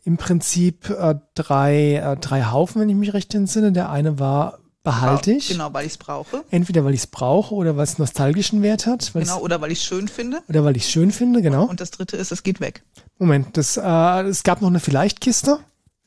im 0.03 0.17
Prinzip 0.17 0.89
äh, 0.89 1.15
drei, 1.33 1.95
äh, 1.95 2.17
drei 2.17 2.45
Haufen, 2.45 2.81
wenn 2.81 2.89
ich 2.89 2.95
mich 2.95 3.13
recht 3.13 3.33
entsinne. 3.33 3.71
Der 3.71 3.89
eine 3.89 4.19
war 4.19 4.59
behalte 4.83 5.31
ich. 5.31 5.47
Genau, 5.47 5.73
weil 5.73 5.85
ich 5.85 5.93
es 5.93 5.97
brauche. 5.97 6.43
Entweder 6.51 6.83
weil 6.83 6.93
ich 6.93 7.01
es 7.01 7.07
brauche 7.07 7.55
oder 7.55 7.77
weil 7.77 7.85
es 7.85 7.97
nostalgischen 7.97 8.61
Wert 8.61 8.85
hat. 8.85 9.11
Genau, 9.13 9.39
oder 9.39 9.61
weil 9.61 9.71
ich 9.71 9.79
es 9.79 9.85
schön 9.85 10.09
finde. 10.09 10.41
Oder 10.49 10.65
weil 10.65 10.75
ich 10.75 10.83
es 10.83 10.91
schön 10.91 11.11
finde, 11.11 11.41
genau. 11.41 11.65
Und 11.65 11.79
das 11.79 11.91
dritte 11.91 12.17
ist, 12.17 12.31
es 12.31 12.43
geht 12.43 12.59
weg. 12.59 12.83
Moment, 13.17 13.55
das, 13.55 13.77
äh, 13.77 14.21
es 14.23 14.43
gab 14.43 14.61
noch 14.61 14.67
eine 14.67 14.81
Vielleicht-Kiste. 14.81 15.59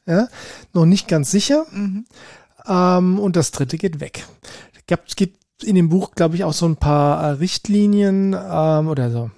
Ja, 0.06 0.28
noch 0.72 0.86
nicht 0.86 1.08
ganz 1.08 1.30
sicher. 1.32 1.66
Mhm. 1.72 2.04
Ähm, 2.68 3.18
und 3.18 3.36
das 3.36 3.50
dritte 3.50 3.78
geht 3.78 4.00
weg. 4.00 4.26
Es 5.06 5.16
gibt 5.16 5.38
in 5.62 5.74
dem 5.74 5.88
Buch, 5.88 6.12
glaube 6.12 6.36
ich, 6.36 6.44
auch 6.44 6.52
so 6.52 6.66
ein 6.66 6.76
paar 6.76 7.22
äh, 7.22 7.30
Richtlinien 7.32 8.34
ähm, 8.34 8.88
oder 8.88 9.10
so. 9.10 9.30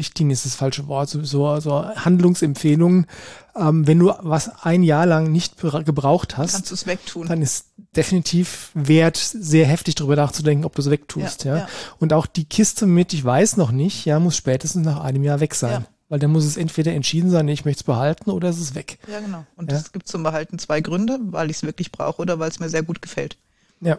Richtlinie 0.00 0.32
ist 0.32 0.46
das 0.46 0.54
falsche 0.54 0.88
Wort, 0.88 1.10
so, 1.10 1.22
so, 1.24 1.60
so 1.60 1.84
Handlungsempfehlungen. 1.84 3.06
Ähm, 3.54 3.86
wenn 3.86 3.98
du 3.98 4.12
was 4.20 4.64
ein 4.64 4.82
Jahr 4.82 5.04
lang 5.04 5.30
nicht 5.30 5.58
gebraucht 5.58 6.38
hast, 6.38 6.52
kannst 6.52 6.70
du 6.70 6.74
es 6.74 6.86
wegtun. 6.86 7.26
Dann 7.26 7.42
ist 7.42 7.66
definitiv 7.94 8.70
wert, 8.72 9.18
sehr 9.18 9.66
heftig 9.66 9.96
darüber 9.96 10.16
nachzudenken, 10.16 10.64
ob 10.64 10.74
du 10.74 10.80
es 10.80 10.90
wegtust. 10.90 11.44
Ja, 11.44 11.54
ja. 11.54 11.60
ja, 11.62 11.68
Und 11.98 12.14
auch 12.14 12.26
die 12.26 12.44
Kiste 12.44 12.86
mit, 12.86 13.12
ich 13.12 13.24
weiß 13.24 13.58
noch 13.58 13.72
nicht, 13.72 14.06
ja, 14.06 14.18
muss 14.20 14.36
spätestens 14.36 14.86
nach 14.86 15.00
einem 15.00 15.22
Jahr 15.22 15.40
weg 15.40 15.54
sein. 15.54 15.82
Ja. 15.82 15.86
Weil 16.10 16.18
dann 16.18 16.32
muss 16.32 16.44
es 16.44 16.56
entweder 16.56 16.92
entschieden 16.92 17.30
sein, 17.30 17.46
ich 17.46 17.64
möchte 17.64 17.80
es 17.80 17.84
behalten 17.84 18.30
oder 18.30 18.48
es 18.48 18.58
ist 18.58 18.74
weg. 18.74 18.98
Ja, 19.06 19.20
genau. 19.20 19.46
Und 19.54 19.70
es 19.70 19.92
gibt 19.92 20.08
zum 20.08 20.24
Behalten 20.24 20.58
zwei 20.58 20.80
Gründe, 20.80 21.20
weil 21.22 21.50
ich 21.50 21.58
es 21.58 21.62
wirklich 21.62 21.92
brauche 21.92 22.20
oder 22.20 22.40
weil 22.40 22.50
es 22.50 22.58
mir 22.58 22.68
sehr 22.68 22.82
gut 22.82 23.00
gefällt. 23.00 23.38
Ja. 23.80 23.98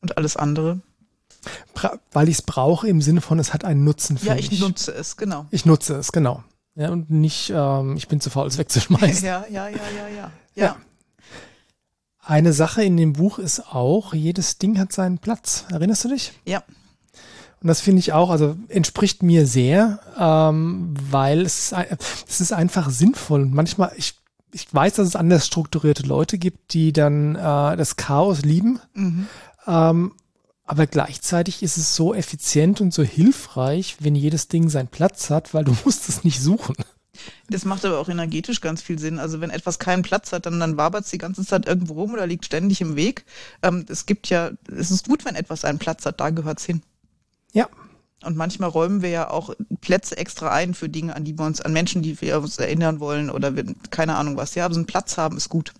Und 0.00 0.16
alles 0.16 0.36
andere? 0.36 0.80
Bra 1.74 1.98
weil 2.10 2.30
ich 2.30 2.36
es 2.36 2.42
brauche 2.42 2.88
im 2.88 3.02
Sinne 3.02 3.20
von, 3.20 3.38
es 3.38 3.52
hat 3.52 3.66
einen 3.66 3.84
Nutzen 3.84 4.16
für 4.16 4.28
ja, 4.28 4.34
mich. 4.34 4.46
Ja, 4.46 4.52
ich 4.52 4.60
nutze 4.60 4.92
es, 4.92 5.18
genau. 5.18 5.44
Ich 5.50 5.66
nutze 5.66 5.94
es, 5.96 6.10
genau. 6.10 6.42
Ja, 6.74 6.88
und 6.88 7.10
nicht, 7.10 7.52
ähm, 7.54 7.96
ich 7.98 8.08
bin 8.08 8.18
zu 8.18 8.30
faul, 8.30 8.46
es 8.46 8.56
wegzuschmeißen. 8.56 9.26
Ja, 9.26 9.44
ja, 9.50 9.68
ja, 9.68 9.76
ja, 9.76 10.08
ja. 10.08 10.16
Ja. 10.16 10.30
ja. 10.54 10.76
Eine 12.20 12.54
Sache 12.54 12.82
in 12.82 12.96
dem 12.96 13.12
Buch 13.12 13.38
ist 13.38 13.60
auch, 13.60 14.14
jedes 14.14 14.56
Ding 14.56 14.78
hat 14.78 14.92
seinen 14.92 15.18
Platz. 15.18 15.66
Erinnerst 15.70 16.04
du 16.04 16.08
dich? 16.08 16.32
Ja. 16.46 16.62
Und 17.62 17.68
das 17.68 17.80
finde 17.80 18.00
ich 18.00 18.12
auch, 18.12 18.30
also 18.30 18.56
entspricht 18.68 19.22
mir 19.22 19.46
sehr, 19.46 20.00
ähm, 20.18 20.94
weil 21.10 21.42
es, 21.42 21.72
es 22.28 22.40
ist 22.40 22.52
einfach 22.52 22.90
sinnvoll. 22.90 23.42
Und 23.42 23.54
manchmal, 23.54 23.92
ich, 23.96 24.14
ich 24.52 24.66
weiß, 24.74 24.94
dass 24.94 25.06
es 25.06 25.16
anders 25.16 25.46
strukturierte 25.46 26.02
Leute 26.02 26.38
gibt, 26.38 26.74
die 26.74 26.92
dann 26.92 27.36
äh, 27.36 27.76
das 27.76 27.94
Chaos 27.96 28.42
lieben. 28.42 28.80
Mhm. 28.94 29.26
Ähm, 29.68 30.12
aber 30.64 30.88
gleichzeitig 30.88 31.62
ist 31.62 31.76
es 31.76 31.94
so 31.94 32.14
effizient 32.14 32.80
und 32.80 32.92
so 32.92 33.04
hilfreich, 33.04 33.96
wenn 34.00 34.16
jedes 34.16 34.48
Ding 34.48 34.68
seinen 34.68 34.88
Platz 34.88 35.30
hat, 35.30 35.54
weil 35.54 35.64
du 35.64 35.76
musst 35.84 36.08
es 36.08 36.24
nicht 36.24 36.40
suchen. 36.40 36.74
Das 37.48 37.64
macht 37.64 37.84
aber 37.84 37.98
auch 37.98 38.08
energetisch 38.08 38.60
ganz 38.60 38.82
viel 38.82 38.98
Sinn. 38.98 39.20
Also 39.20 39.40
wenn 39.40 39.50
etwas 39.50 39.78
keinen 39.78 40.02
Platz 40.02 40.32
hat, 40.32 40.46
dann, 40.46 40.58
dann 40.58 40.76
wabert 40.76 41.04
es 41.04 41.10
die 41.10 41.18
ganze 41.18 41.44
Zeit 41.44 41.66
irgendwo 41.66 41.94
rum 41.94 42.14
oder 42.14 42.26
liegt 42.26 42.44
ständig 42.44 42.80
im 42.80 42.96
Weg. 42.96 43.24
Ähm, 43.62 43.84
es 43.88 44.06
gibt 44.06 44.28
ja, 44.30 44.50
es 44.66 44.90
ist 44.90 45.06
gut, 45.06 45.24
wenn 45.24 45.36
etwas 45.36 45.64
einen 45.64 45.78
Platz 45.78 46.06
hat, 46.06 46.20
da 46.20 46.30
gehört 46.30 46.58
es 46.58 46.64
hin. 46.64 46.82
Ja. 47.52 47.68
Und 48.24 48.36
manchmal 48.36 48.68
räumen 48.68 49.02
wir 49.02 49.10
ja 49.10 49.30
auch 49.30 49.54
Plätze 49.80 50.16
extra 50.16 50.50
ein 50.50 50.74
für 50.74 50.88
Dinge, 50.88 51.16
an 51.16 51.24
die 51.24 51.36
wir 51.38 51.44
uns, 51.44 51.60
an 51.60 51.72
Menschen, 51.72 52.02
die 52.02 52.20
wir 52.20 52.38
uns 52.38 52.58
erinnern 52.58 53.00
wollen 53.00 53.30
oder 53.30 53.56
wir, 53.56 53.64
keine 53.90 54.16
Ahnung 54.16 54.36
was. 54.36 54.54
Ja, 54.54 54.64
aber 54.64 54.74
so 54.74 54.80
einen 54.80 54.86
Platz 54.86 55.18
haben 55.18 55.36
ist 55.36 55.48
gut. 55.48 55.72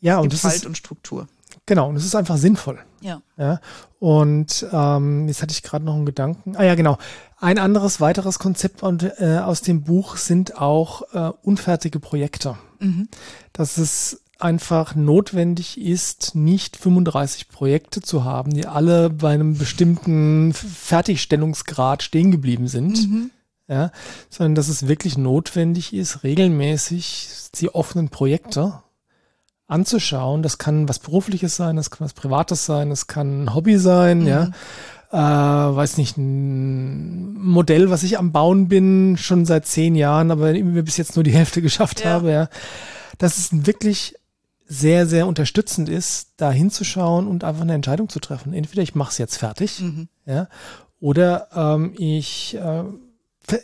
Ja, 0.00 0.18
und 0.18 0.32
das 0.32 0.44
Halt 0.44 0.56
ist, 0.56 0.66
und 0.66 0.76
Struktur. 0.76 1.28
Genau, 1.66 1.88
und 1.88 1.96
es 1.96 2.04
ist 2.04 2.14
einfach 2.14 2.36
sinnvoll. 2.36 2.78
Ja. 3.00 3.22
ja 3.36 3.60
und 3.98 4.66
ähm, 4.72 5.28
jetzt 5.28 5.42
hatte 5.42 5.52
ich 5.52 5.62
gerade 5.62 5.84
noch 5.84 5.94
einen 5.94 6.06
Gedanken. 6.06 6.56
Ah 6.56 6.64
ja, 6.64 6.74
genau. 6.74 6.96
Ein 7.38 7.58
anderes 7.58 8.00
weiteres 8.00 8.38
Konzept 8.38 8.82
und, 8.82 9.02
äh, 9.02 9.38
aus 9.38 9.62
dem 9.62 9.82
Buch 9.82 10.16
sind 10.16 10.56
auch 10.58 11.02
äh, 11.12 11.32
unfertige 11.42 12.00
Projekte. 12.00 12.56
Mhm. 12.78 13.08
Das 13.52 13.78
ist 13.78 14.22
einfach 14.38 14.94
notwendig 14.94 15.80
ist, 15.80 16.34
nicht 16.34 16.76
35 16.76 17.48
Projekte 17.48 18.00
zu 18.00 18.24
haben, 18.24 18.52
die 18.52 18.66
alle 18.66 19.10
bei 19.10 19.32
einem 19.32 19.56
bestimmten 19.56 20.52
Fertigstellungsgrad 20.52 22.02
stehen 22.02 22.30
geblieben 22.30 22.68
sind. 22.68 23.08
Mhm. 23.08 23.30
Ja, 23.68 23.90
sondern 24.30 24.54
dass 24.54 24.68
es 24.68 24.86
wirklich 24.86 25.18
notwendig 25.18 25.92
ist, 25.92 26.22
regelmäßig 26.22 27.28
die 27.56 27.74
offenen 27.74 28.10
Projekte 28.10 28.80
anzuschauen. 29.66 30.42
Das 30.42 30.58
kann 30.58 30.88
was 30.88 31.00
Berufliches 31.00 31.56
sein, 31.56 31.74
das 31.74 31.90
kann 31.90 32.04
was 32.04 32.12
Privates 32.12 32.64
sein, 32.64 32.90
das 32.90 33.08
kann 33.08 33.44
ein 33.44 33.54
Hobby 33.54 33.78
sein, 33.78 34.20
mhm. 34.20 34.26
ja. 34.28 34.50
Äh, 35.12 35.76
weiß 35.76 35.98
nicht, 35.98 36.16
ein 36.16 37.34
Modell, 37.34 37.90
was 37.90 38.02
ich 38.02 38.18
am 38.18 38.32
Bauen 38.32 38.68
bin, 38.68 39.16
schon 39.16 39.46
seit 39.46 39.66
zehn 39.66 39.94
Jahren, 39.94 40.30
aber 40.30 40.52
bis 40.52 40.96
jetzt 40.96 41.16
nur 41.16 41.24
die 41.24 41.32
Hälfte 41.32 41.62
geschafft 41.62 42.04
ja. 42.04 42.10
habe, 42.10 42.30
ja. 42.30 42.48
Das 43.18 43.38
ist 43.38 43.66
wirklich 43.66 44.14
sehr, 44.66 45.06
sehr 45.06 45.26
unterstützend 45.26 45.88
ist, 45.88 46.32
da 46.36 46.50
hinzuschauen 46.50 47.28
und 47.28 47.44
einfach 47.44 47.62
eine 47.62 47.74
Entscheidung 47.74 48.08
zu 48.08 48.20
treffen. 48.20 48.52
Entweder 48.52 48.82
ich 48.82 48.94
mache 48.94 49.10
es 49.10 49.18
jetzt 49.18 49.36
fertig, 49.36 49.80
mhm. 49.80 50.08
ja, 50.24 50.48
oder 51.00 51.48
ähm, 51.54 51.94
ich 51.96 52.56
äh, 52.56 52.84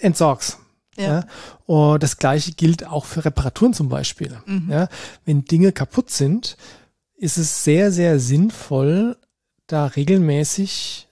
entsorg's. 0.01 0.59
Ja. 0.97 1.05
ja. 1.05 1.27
Und 1.67 2.03
das 2.03 2.19
gleiche 2.19 2.53
gilt 2.53 2.87
auch 2.87 3.07
für 3.07 3.25
Reparaturen 3.25 3.73
zum 3.73 3.89
Beispiel. 3.89 4.37
Mhm. 4.47 4.71
Ja. 4.71 4.89
Wenn 5.25 5.45
Dinge 5.45 5.73
kaputt 5.73 6.11
sind, 6.11 6.57
ist 7.17 7.39
es 7.39 7.65
sehr, 7.65 7.91
sehr 7.93 8.19
sinnvoll, 8.19 9.17
da 9.67 9.87
regelmäßig 9.87 11.09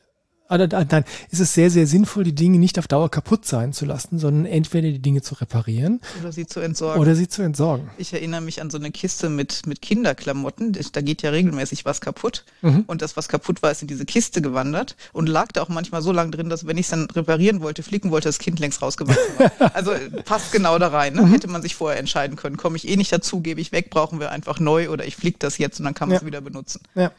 Also, 0.51 0.67
nein, 0.67 1.05
ist 1.31 1.39
es 1.39 1.55
sehr, 1.55 1.71
sehr 1.71 1.87
sinnvoll, 1.87 2.25
die 2.25 2.35
Dinge 2.35 2.59
nicht 2.59 2.77
auf 2.81 2.89
Dauer 2.89 3.09
kaputt 3.09 3.47
sein 3.47 3.73
zu 3.73 3.85
lassen, 3.85 4.19
sondern 4.19 4.47
entweder 4.47 4.89
die 4.89 4.99
Dinge 4.99 5.23
zu 5.23 5.37
reparieren. 5.37 6.01
Oder 6.21 6.33
sie 6.33 6.45
zu 6.45 6.59
entsorgen. 6.59 7.01
Oder 7.01 7.15
sie 7.15 7.29
zu 7.29 7.43
entsorgen. 7.43 7.89
Ich 7.99 8.13
erinnere 8.13 8.41
mich 8.41 8.61
an 8.61 8.69
so 8.69 8.77
eine 8.77 8.91
Kiste 8.91 9.29
mit, 9.29 9.67
mit 9.67 9.81
Kinderklamotten. 9.81 10.77
Da 10.91 11.01
geht 11.03 11.23
ja 11.23 11.31
regelmäßig 11.31 11.85
was 11.85 12.01
kaputt. 12.01 12.45
Mhm. 12.63 12.83
Und 12.89 13.01
das, 13.01 13.17
was 13.17 13.29
kaputt 13.29 13.63
war, 13.63 13.71
ist 13.71 13.83
in 13.83 13.87
diese 13.87 14.05
Kiste 14.05 14.43
gewandert 14.43 14.97
und 15.13 15.29
lag 15.29 15.53
da 15.53 15.63
auch 15.63 15.69
manchmal 15.69 16.03
so 16.03 16.11
lange 16.11 16.33
drin, 16.33 16.49
dass 16.49 16.67
wenn 16.67 16.79
ich 16.79 16.87
es 16.87 16.91
dann 16.91 17.05
reparieren 17.05 17.61
wollte, 17.61 17.85
flicken 17.85 18.11
wollte, 18.11 18.29
das 18.29 18.41
Kind 18.41 18.59
längst 18.59 18.83
rausgewachsen 18.83 19.39
war. 19.39 19.75
also 19.77 19.93
passt 20.25 20.51
genau 20.51 20.81
da 20.81 20.89
rein. 20.89 21.15
Ne? 21.15 21.23
Mhm. 21.23 21.31
Hätte 21.31 21.47
man 21.47 21.63
sich 21.63 21.77
vorher 21.77 22.01
entscheiden 22.01 22.35
können. 22.35 22.57
Komme 22.57 22.77
ich 22.77 22.89
eh 22.89 22.97
nicht 22.97 23.13
dazu, 23.13 23.39
gebe 23.39 23.61
ich 23.61 23.71
weg, 23.71 23.89
brauchen 23.89 24.19
wir 24.19 24.33
einfach 24.33 24.59
neu 24.59 24.91
oder 24.91 25.07
ich 25.07 25.15
fliege 25.15 25.37
das 25.39 25.59
jetzt 25.59 25.79
und 25.79 25.85
dann 25.85 25.95
kann 25.95 26.09
man 26.09 26.17
es 26.17 26.23
ja. 26.23 26.27
wieder 26.27 26.41
benutzen. 26.41 26.81
Ja. 26.97 27.13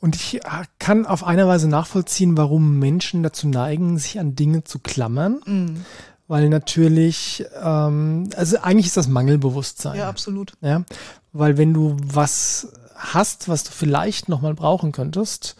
Und 0.00 0.16
ich 0.16 0.46
ah, 0.46 0.64
kann 0.78 1.04
auf 1.04 1.24
eine 1.24 1.46
Weise 1.46 1.68
nachvollziehen, 1.68 2.36
warum 2.36 2.78
Menschen 2.78 3.22
dazu 3.22 3.48
neigen, 3.48 3.98
sich 3.98 4.18
an 4.18 4.34
Dinge 4.34 4.64
zu 4.64 4.78
klammern. 4.78 5.40
Mhm. 5.44 5.84
Weil 6.26 6.48
natürlich, 6.48 7.44
ähm, 7.60 8.30
also 8.36 8.58
eigentlich 8.58 8.86
ist 8.86 8.96
das 8.96 9.08
Mangelbewusstsein. 9.08 9.98
Ja, 9.98 10.08
absolut. 10.08 10.52
Ja, 10.60 10.84
weil 11.32 11.58
wenn 11.58 11.74
du 11.74 11.96
was 12.02 12.72
hast, 12.94 13.48
was 13.48 13.64
du 13.64 13.72
vielleicht 13.72 14.28
nochmal 14.28 14.54
brauchen 14.54 14.92
könntest, 14.92 15.56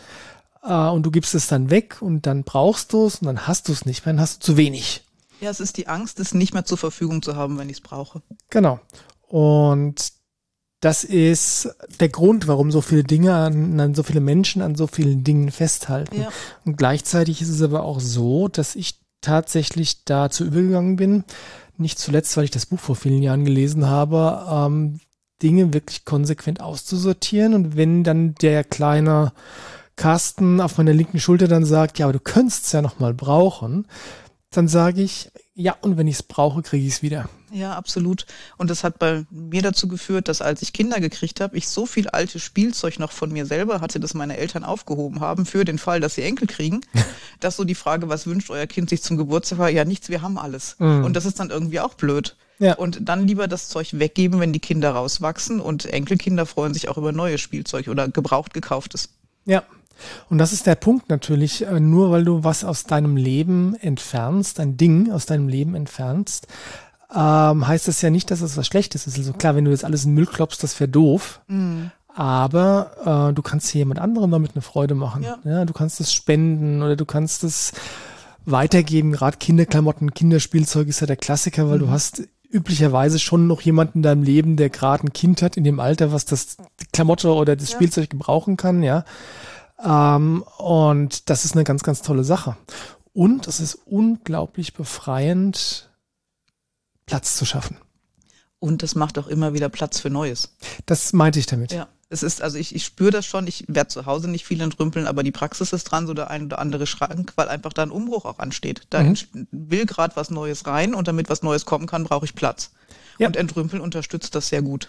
äh, 0.62 0.72
und 0.72 1.04
du 1.04 1.10
gibst 1.10 1.34
es 1.34 1.46
dann 1.46 1.70
weg 1.70 1.98
und 2.00 2.26
dann 2.26 2.44
brauchst 2.44 2.92
du 2.92 3.06
es 3.06 3.16
und 3.16 3.26
dann 3.26 3.46
hast 3.46 3.68
du 3.68 3.72
es 3.72 3.84
nicht 3.84 4.04
mehr, 4.06 4.14
dann 4.14 4.20
hast 4.20 4.42
du 4.42 4.52
zu 4.52 4.56
wenig. 4.56 5.04
Ja, 5.40 5.50
es 5.50 5.60
ist 5.60 5.76
die 5.76 5.88
Angst, 5.88 6.20
es 6.20 6.34
nicht 6.34 6.52
mehr 6.52 6.64
zur 6.64 6.78
Verfügung 6.78 7.22
zu 7.22 7.34
haben, 7.34 7.58
wenn 7.58 7.68
ich 7.68 7.78
es 7.78 7.80
brauche. 7.80 8.22
Genau. 8.50 8.78
Und 9.26 10.12
das 10.80 11.04
ist 11.04 11.68
der 12.00 12.08
Grund, 12.08 12.48
warum 12.48 12.72
so 12.72 12.80
viele 12.80 13.04
Dinge 13.04 13.34
an, 13.34 13.78
an, 13.78 13.94
so 13.94 14.02
viele 14.02 14.20
Menschen 14.20 14.62
an 14.62 14.74
so 14.74 14.86
vielen 14.86 15.24
Dingen 15.24 15.50
festhalten. 15.50 16.22
Ja. 16.22 16.28
Und 16.64 16.78
gleichzeitig 16.78 17.42
ist 17.42 17.50
es 17.50 17.60
aber 17.60 17.82
auch 17.82 18.00
so, 18.00 18.48
dass 18.48 18.76
ich 18.76 18.98
tatsächlich 19.20 20.04
dazu 20.04 20.44
übergegangen 20.44 20.96
bin, 20.96 21.24
nicht 21.76 21.98
zuletzt, 21.98 22.36
weil 22.36 22.44
ich 22.44 22.50
das 22.50 22.66
Buch 22.66 22.80
vor 22.80 22.96
vielen 22.96 23.22
Jahren 23.22 23.44
gelesen 23.44 23.86
habe, 23.86 24.46
ähm, 24.50 25.00
Dinge 25.42 25.72
wirklich 25.74 26.04
konsequent 26.04 26.60
auszusortieren. 26.60 27.54
Und 27.54 27.76
wenn 27.76 28.02
dann 28.02 28.34
der 28.36 28.64
kleine 28.64 29.32
Carsten 29.96 30.62
auf 30.62 30.78
meiner 30.78 30.94
linken 30.94 31.20
Schulter 31.20 31.48
dann 31.48 31.64
sagt, 31.66 31.98
ja, 31.98 32.06
aber 32.06 32.14
du 32.14 32.20
könntest 32.20 32.66
es 32.66 32.72
ja 32.72 32.80
noch 32.80 32.98
mal 32.98 33.12
brauchen, 33.12 33.86
dann 34.50 34.66
sage 34.66 35.02
ich, 35.02 35.30
ja, 35.60 35.76
und 35.82 35.98
wenn 35.98 36.08
ich 36.08 36.16
es 36.16 36.22
brauche, 36.22 36.62
kriege 36.62 36.86
ich 36.86 36.94
es 36.94 37.02
wieder. 37.02 37.28
Ja, 37.52 37.74
absolut. 37.76 38.24
Und 38.56 38.70
das 38.70 38.82
hat 38.82 38.98
bei 38.98 39.26
mir 39.30 39.60
dazu 39.60 39.88
geführt, 39.88 40.28
dass 40.28 40.40
als 40.40 40.62
ich 40.62 40.72
Kinder 40.72 41.00
gekriegt 41.00 41.40
habe, 41.40 41.56
ich 41.58 41.68
so 41.68 41.84
viel 41.84 42.08
altes 42.08 42.42
Spielzeug 42.42 42.98
noch 42.98 43.12
von 43.12 43.30
mir 43.30 43.44
selber 43.44 43.82
hatte, 43.82 44.00
das 44.00 44.14
meine 44.14 44.38
Eltern 44.38 44.64
aufgehoben 44.64 45.20
haben 45.20 45.44
für 45.44 45.66
den 45.66 45.76
Fall, 45.76 46.00
dass 46.00 46.14
sie 46.14 46.22
Enkel 46.22 46.46
kriegen, 46.46 46.80
dass 47.40 47.56
so 47.56 47.64
die 47.64 47.74
Frage, 47.74 48.08
was 48.08 48.26
wünscht 48.26 48.50
euer 48.50 48.66
Kind 48.66 48.88
sich 48.88 49.02
zum 49.02 49.18
Geburtstag 49.18 49.58
war, 49.58 49.68
ja 49.68 49.84
nichts, 49.84 50.08
wir 50.08 50.22
haben 50.22 50.38
alles. 50.38 50.76
Mhm. 50.78 51.04
Und 51.04 51.14
das 51.14 51.26
ist 51.26 51.38
dann 51.38 51.50
irgendwie 51.50 51.80
auch 51.80 51.92
blöd. 51.92 52.36
Ja. 52.58 52.74
Und 52.74 53.08
dann 53.08 53.26
lieber 53.26 53.46
das 53.46 53.68
Zeug 53.68 53.98
weggeben, 53.98 54.40
wenn 54.40 54.54
die 54.54 54.60
Kinder 54.60 54.92
rauswachsen 54.92 55.60
und 55.60 55.84
Enkelkinder 55.84 56.46
freuen 56.46 56.72
sich 56.72 56.88
auch 56.88 56.96
über 56.96 57.12
neues 57.12 57.42
Spielzeug 57.42 57.88
oder 57.88 58.08
gebraucht 58.08 58.54
gekauftes. 58.54 59.10
Ja, 59.44 59.64
und 60.28 60.38
das 60.38 60.52
ist 60.52 60.66
der 60.66 60.74
Punkt 60.74 61.08
natürlich, 61.08 61.66
äh, 61.66 61.80
nur 61.80 62.10
weil 62.10 62.24
du 62.24 62.44
was 62.44 62.64
aus 62.64 62.84
deinem 62.84 63.16
Leben 63.16 63.74
entfernst, 63.74 64.60
ein 64.60 64.76
Ding 64.76 65.10
aus 65.12 65.26
deinem 65.26 65.48
Leben 65.48 65.74
entfernst, 65.74 66.46
ähm, 67.14 67.66
heißt 67.66 67.88
das 67.88 68.02
ja 68.02 68.10
nicht, 68.10 68.30
dass 68.30 68.40
es 68.40 68.56
was 68.56 68.66
Schlechtes 68.66 69.06
ist. 69.06 69.18
Also 69.18 69.32
klar, 69.32 69.56
wenn 69.56 69.64
du 69.64 69.70
jetzt 69.70 69.84
alles 69.84 70.04
in 70.04 70.14
Müll 70.14 70.26
klopfst, 70.26 70.62
das 70.62 70.78
wäre 70.78 70.88
doof. 70.88 71.40
Mhm. 71.48 71.90
Aber 72.14 73.30
äh, 73.30 73.34
du 73.34 73.42
kannst 73.42 73.68
hier 73.68 73.80
jemand 73.80 74.00
anderem 74.00 74.30
damit 74.30 74.52
eine 74.54 74.62
Freude 74.62 74.94
machen. 74.94 75.22
Ja. 75.22 75.38
ja 75.44 75.64
du 75.64 75.72
kannst 75.72 76.00
es 76.00 76.12
spenden 76.12 76.82
oder 76.82 76.96
du 76.96 77.04
kannst 77.04 77.44
es 77.44 77.72
weitergeben. 78.44 79.12
Gerade 79.12 79.38
Kinderklamotten, 79.38 80.12
Kinderspielzeug 80.12 80.88
ist 80.88 81.00
ja 81.00 81.06
der 81.06 81.16
Klassiker, 81.16 81.68
weil 81.68 81.78
mhm. 81.78 81.82
du 81.82 81.90
hast 81.90 82.22
üblicherweise 82.50 83.18
schon 83.18 83.46
noch 83.46 83.60
jemanden 83.60 83.98
in 83.98 84.02
deinem 84.02 84.22
Leben, 84.22 84.56
der 84.56 84.70
gerade 84.70 85.06
ein 85.06 85.12
Kind 85.12 85.40
hat 85.40 85.56
in 85.56 85.64
dem 85.64 85.78
Alter, 85.78 86.12
was 86.12 86.24
das 86.24 86.56
Klamotte 86.92 87.32
oder 87.32 87.54
das 87.54 87.70
ja. 87.70 87.76
Spielzeug 87.76 88.10
gebrauchen 88.10 88.56
kann, 88.56 88.82
ja. 88.82 89.04
Ähm, 89.84 90.44
und 90.58 91.30
das 91.30 91.44
ist 91.44 91.54
eine 91.54 91.64
ganz, 91.64 91.82
ganz 91.82 92.02
tolle 92.02 92.24
Sache. 92.24 92.56
Und 93.12 93.46
es 93.48 93.60
ist 93.60 93.74
unglaublich 93.86 94.74
befreiend, 94.74 95.90
Platz 97.06 97.36
zu 97.36 97.44
schaffen. 97.44 97.76
Und 98.58 98.82
das 98.82 98.94
macht 98.94 99.18
auch 99.18 99.26
immer 99.26 99.54
wieder 99.54 99.68
Platz 99.68 100.00
für 100.00 100.10
Neues. 100.10 100.54
Das 100.86 101.12
meinte 101.12 101.38
ich 101.38 101.46
damit. 101.46 101.72
Ja. 101.72 101.88
Es 102.12 102.24
ist, 102.24 102.42
also 102.42 102.58
ich, 102.58 102.74
ich 102.74 102.84
spüre 102.84 103.12
das 103.12 103.24
schon, 103.24 103.46
ich 103.46 103.64
werde 103.68 103.88
zu 103.88 104.04
Hause 104.04 104.28
nicht 104.28 104.44
viel 104.44 104.60
entrümpeln, 104.60 105.06
aber 105.06 105.22
die 105.22 105.30
Praxis 105.30 105.72
ist 105.72 105.84
dran, 105.84 106.08
so 106.08 106.14
der 106.14 106.28
ein 106.28 106.46
oder 106.46 106.58
andere 106.58 106.86
Schrank, 106.86 107.32
weil 107.36 107.48
einfach 107.48 107.72
da 107.72 107.84
ein 107.84 107.92
Umbruch 107.92 108.24
auch 108.24 108.40
ansteht. 108.40 108.82
Da 108.90 109.02
mhm. 109.02 109.16
will 109.52 109.86
gerade 109.86 110.16
was 110.16 110.28
Neues 110.28 110.66
rein 110.66 110.92
und 110.92 111.06
damit 111.06 111.30
was 111.30 111.42
Neues 111.42 111.66
kommen 111.66 111.86
kann, 111.86 112.02
brauche 112.02 112.24
ich 112.24 112.34
Platz. 112.34 112.72
Ja. 113.18 113.28
Und 113.28 113.36
Entrümpeln 113.36 113.80
unterstützt 113.80 114.34
das 114.34 114.48
sehr 114.48 114.60
gut. 114.60 114.88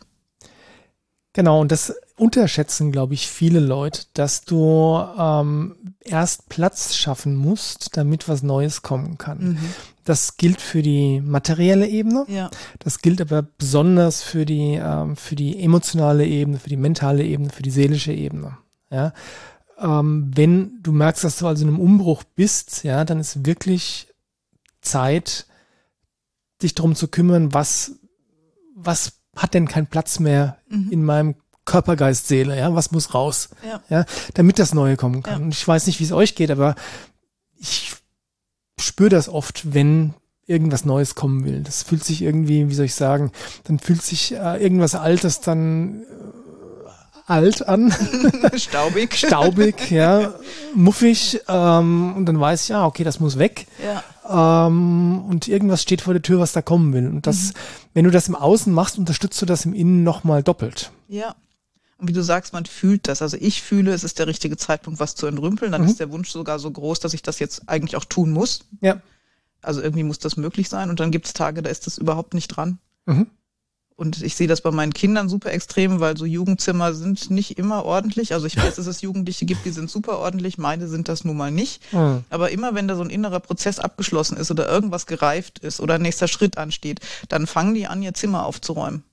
Genau, 1.34 1.62
und 1.62 1.72
das 1.72 1.94
unterschätzen, 2.22 2.92
glaube 2.92 3.16
ich, 3.16 3.28
viele 3.28 3.60
Leute, 3.60 4.04
dass 4.14 4.46
du 4.46 5.04
ähm, 5.18 5.76
erst 6.04 6.50
Platz 6.50 6.94
schaffen 6.94 7.36
musst, 7.36 7.98
damit 7.98 8.30
was 8.30 8.44
Neues 8.44 8.84
kommen 8.84 9.18
kann. 9.18 9.40
Mhm. 9.40 9.60
Das 10.04 10.38
gilt 10.38 10.62
für 10.62 10.84
die 10.84 11.20
materielle 11.20 11.88
Ebene. 11.88 12.26
Ja. 12.28 12.52
Das 12.78 13.00
gilt 13.00 13.22
aber 13.22 13.42
besonders 13.42 14.22
für 14.22 14.46
die, 14.46 14.80
ähm, 14.80 15.16
für 15.16 15.36
die 15.36 15.64
emotionale 15.64 16.24
Ebene, 16.28 16.60
für 16.60 16.70
die 16.70 16.78
mentale 16.78 17.24
Ebene, 17.24 17.50
für 17.50 17.64
die 17.64 17.72
seelische 17.72 18.14
Ebene. 18.14 18.56
Ja. 18.92 19.14
Ähm, 19.80 20.30
wenn 20.36 20.80
du 20.84 20.92
merkst, 20.92 21.24
dass 21.24 21.40
du 21.40 21.48
also 21.48 21.64
in 21.64 21.70
einem 21.70 21.80
Umbruch 21.80 22.24
bist, 22.24 22.84
ja, 22.84 23.04
dann 23.04 23.20
ist 23.20 23.48
wirklich 23.48 24.08
Zeit, 24.82 25.48
dich 26.62 26.76
darum 26.76 26.94
zu 26.94 27.08
kümmern, 27.08 27.52
was, 27.52 27.94
was 28.76 29.14
hat 29.36 29.56
denn 29.56 29.68
keinen 29.68 29.88
Platz 29.88 30.20
mehr 30.20 30.58
mhm. 30.70 30.90
in 30.92 31.04
meinem 31.04 31.36
Körper, 31.66 31.96
Geist, 31.96 32.28
Seele, 32.28 32.58
ja, 32.58 32.74
was 32.74 32.92
muss 32.92 33.14
raus, 33.14 33.50
ja, 33.66 33.82
ja 33.90 34.06
damit 34.34 34.60
das 34.60 34.74
Neue 34.74 34.98
kommen 34.98 35.24
kann. 35.24 35.40
Ja. 35.40 35.46
Und 35.46 35.54
ich 35.54 35.68
weiß 35.68 35.88
nicht, 35.88 36.00
wie 36.00 36.04
es 36.06 36.12
euch 36.12 36.36
geht, 36.36 36.52
aber 36.52 36.76
ich 37.58 37.94
spüre 38.80 39.10
das 39.10 39.30
oft, 39.30 39.74
wenn 39.74 40.14
irgendwas 40.48 40.86
Neues 40.86 41.16
kommen 41.16 41.46
will. 41.46 41.62
Das 41.62 41.84
fühlt 41.84 42.04
sich 42.04 42.22
irgendwie, 42.22 42.70
wie 42.70 42.74
soll 42.74 42.86
ich 42.86 42.96
sagen, 42.96 43.32
dann 43.64 43.80
fühlt 43.80 44.02
sich 44.02 44.34
äh, 44.34 44.62
irgendwas 44.62 44.96
Altes 44.96 45.40
dann 45.40 46.02
äh, 46.02 46.90
alt 47.28 47.68
an. 47.68 47.94
Staubig. 48.56 49.16
Staubig, 49.16 49.92
ja. 49.92 50.34
Muffig. 50.76 51.42
Ähm, 51.48 52.14
und 52.16 52.26
dann 52.26 52.40
weiß 52.40 52.64
ich, 52.64 52.70
ja, 52.70 52.86
okay, 52.86 53.04
das 53.04 53.20
muss 53.20 53.38
weg. 53.38 53.68
Ja. 53.84 54.68
Ähm, 54.68 55.24
und 55.30 55.48
irgendwas 55.48 55.82
steht 55.82 56.02
vor 56.02 56.14
der 56.14 56.24
Tür, 56.24 56.40
was 56.40 56.52
da 56.52 56.62
kommen 56.62 56.94
will. 56.94 57.08
Und 57.08 57.28
das, 57.28 57.54
mhm. 57.54 57.58
wenn 57.94 58.06
du 58.06 58.12
das 58.12 58.28
im 58.28 58.36
Außen 58.36 58.74
machst, 58.74 58.98
unterstützt 58.98 59.42
du 59.42 59.46
das 59.46 59.66
im 59.66 59.74
Innen 59.74 60.04
nochmal 60.04 60.44
doppelt. 60.44 60.92
Ja. 61.08 61.36
Und 62.02 62.08
wie 62.08 62.14
du 62.14 62.24
sagst, 62.24 62.52
man 62.52 62.66
fühlt 62.66 63.08
das. 63.08 63.22
Also 63.22 63.38
ich 63.40 63.62
fühle, 63.62 63.94
es 63.94 64.04
ist 64.04 64.18
der 64.18 64.26
richtige 64.26 64.58
Zeitpunkt, 64.58 65.00
was 65.00 65.14
zu 65.14 65.28
entrümpeln. 65.28 65.72
Dann 65.72 65.84
mhm. 65.84 65.88
ist 65.88 66.00
der 66.00 66.12
Wunsch 66.12 66.32
sogar 66.32 66.58
so 66.58 66.72
groß, 66.72 67.00
dass 67.00 67.14
ich 67.14 67.22
das 67.22 67.38
jetzt 67.38 67.70
eigentlich 67.70 67.96
auch 67.96 68.06
tun 68.06 68.32
muss. 68.32 68.62
Ja. 68.82 69.00
Also 69.62 69.84
irgendwie 69.84 70.02
muss 70.02 70.18
das 70.18 70.36
möglich 70.36 70.68
sein. 70.68 70.90
Und 70.90 71.00
dann 71.00 71.12
gibt 71.12 71.28
es 71.28 71.34
Tage, 71.34 71.62
da 71.62 71.70
ist 71.70 71.86
das 71.86 72.00
überhaupt 72.00 72.34
nicht 72.34 72.48
dran. 72.48 72.80
Mhm. 73.06 73.28
Und 73.96 74.24
ich 74.24 74.36
sehe 74.36 74.48
das 74.48 74.62
bei 74.62 74.72
meinen 74.72 74.94
Kindern 74.94 75.30
super 75.30 75.52
extrem, 75.52 76.00
weil 76.00 76.18
so 76.18 76.26
Jugendzimmer 76.26 76.96
sind 76.96 77.30
nicht 77.30 77.60
immer 77.60 77.86
ordentlich. 77.86 78.34
Also 78.34 78.48
ich 78.48 78.58
weiß, 78.58 78.78
dass 78.78 78.88
es 78.88 79.02
Jugendliche 79.02 79.46
gibt, 79.46 79.64
die 79.64 79.70
sind 79.70 79.92
super 79.92 80.18
ordentlich. 80.18 80.58
Meine 80.58 80.88
sind 80.88 81.08
das 81.08 81.24
nun 81.24 81.38
mal 81.38 81.52
nicht. 81.52 81.94
Mhm. 81.94 82.24
Aber 82.32 82.50
immer 82.50 82.74
wenn 82.74 82.88
da 82.88 82.96
so 82.96 83.04
ein 83.04 83.12
innerer 83.12 83.42
Prozess 83.42 83.78
abgeschlossen 83.78 84.38
ist 84.38 84.50
oder 84.50 84.68
irgendwas 84.68 85.06
gereift 85.06 85.60
ist 85.60 85.80
oder 85.80 85.94
ein 85.96 86.02
nächster 86.02 86.28
Schritt 86.28 86.58
ansteht, 86.58 87.00
dann 87.30 87.46
fangen 87.46 87.76
die 87.76 87.86
an, 87.86 88.02
ihr 88.02 88.16
Zimmer 88.16 88.48
aufzuräumen. 88.48 89.04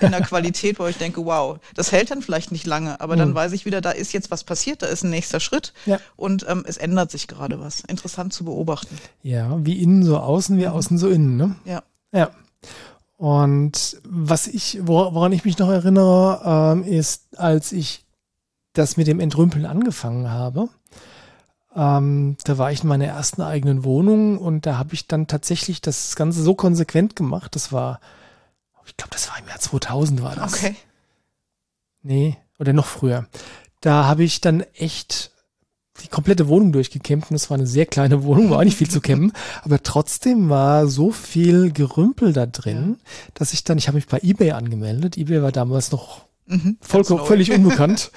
In 0.00 0.10
der 0.10 0.22
Qualität, 0.22 0.78
wo 0.78 0.86
ich 0.86 0.98
denke, 0.98 1.24
wow, 1.24 1.58
das 1.74 1.92
hält 1.92 2.10
dann 2.10 2.22
vielleicht 2.22 2.52
nicht 2.52 2.66
lange, 2.66 3.00
aber 3.00 3.14
mhm. 3.14 3.20
dann 3.20 3.34
weiß 3.34 3.52
ich 3.52 3.64
wieder, 3.64 3.80
da 3.80 3.90
ist 3.90 4.12
jetzt 4.12 4.30
was 4.30 4.44
passiert, 4.44 4.82
da 4.82 4.86
ist 4.86 5.04
ein 5.04 5.10
nächster 5.10 5.40
Schritt 5.40 5.72
ja. 5.84 5.98
und 6.16 6.46
ähm, 6.48 6.64
es 6.66 6.76
ändert 6.76 7.10
sich 7.10 7.28
gerade 7.28 7.60
was. 7.60 7.80
Interessant 7.80 8.32
zu 8.32 8.44
beobachten. 8.44 8.96
Ja, 9.22 9.56
wie 9.64 9.82
innen 9.82 10.02
so 10.02 10.18
außen, 10.18 10.58
wie 10.58 10.68
außen 10.68 10.98
so 10.98 11.08
innen, 11.08 11.36
ne? 11.36 11.56
Ja. 11.64 11.82
Ja. 12.12 12.30
Und 13.16 13.98
was 14.04 14.46
ich, 14.46 14.78
woran 14.82 15.32
ich 15.32 15.44
mich 15.44 15.58
noch 15.58 15.70
erinnere, 15.70 16.74
ähm, 16.74 16.84
ist, 16.84 17.38
als 17.38 17.72
ich 17.72 18.04
das 18.74 18.96
mit 18.96 19.06
dem 19.06 19.20
Entrümpeln 19.20 19.64
angefangen 19.64 20.30
habe, 20.30 20.68
ähm, 21.74 22.36
da 22.44 22.58
war 22.58 22.72
ich 22.72 22.82
in 22.82 22.88
meiner 22.88 23.06
ersten 23.06 23.42
eigenen 23.42 23.84
Wohnung 23.84 24.38
und 24.38 24.66
da 24.66 24.78
habe 24.78 24.94
ich 24.94 25.06
dann 25.06 25.26
tatsächlich 25.26 25.80
das 25.80 26.16
Ganze 26.16 26.42
so 26.42 26.54
konsequent 26.54 27.16
gemacht. 27.16 27.54
Das 27.54 27.70
war, 27.70 28.00
ich 28.86 28.96
glaube, 28.96 29.10
das 29.12 29.28
war 29.28 29.38
im 29.38 29.48
Jahr 29.48 29.58
2000 29.58 30.22
war 30.22 30.36
das. 30.36 30.54
Okay. 30.54 30.76
Nee, 32.02 32.36
oder 32.58 32.72
noch 32.72 32.86
früher. 32.86 33.26
Da 33.80 34.04
habe 34.04 34.24
ich 34.24 34.40
dann 34.40 34.60
echt 34.74 35.32
die 36.02 36.08
komplette 36.08 36.48
Wohnung 36.48 36.72
durchgekämmt 36.72 37.30
und 37.30 37.36
es 37.36 37.50
war 37.50 37.56
eine 37.56 37.66
sehr 37.66 37.86
kleine 37.86 38.22
Wohnung, 38.24 38.50
war 38.50 38.58
auch 38.58 38.64
nicht 38.64 38.76
viel 38.76 38.90
zu 38.90 39.00
kämmen, 39.00 39.32
aber 39.62 39.82
trotzdem 39.82 40.48
war 40.48 40.86
so 40.86 41.10
viel 41.10 41.72
Gerümpel 41.72 42.32
da 42.32 42.46
drin, 42.46 42.98
dass 43.34 43.52
ich 43.52 43.64
dann, 43.64 43.78
ich 43.78 43.88
habe 43.88 43.96
mich 43.96 44.06
bei 44.06 44.20
eBay 44.22 44.52
angemeldet, 44.52 45.16
eBay 45.16 45.42
war 45.42 45.52
damals 45.52 45.90
noch 45.90 46.22
mhm, 46.46 46.78
voll, 46.80 47.04
völlig 47.04 47.50
unbekannt, 47.52 48.10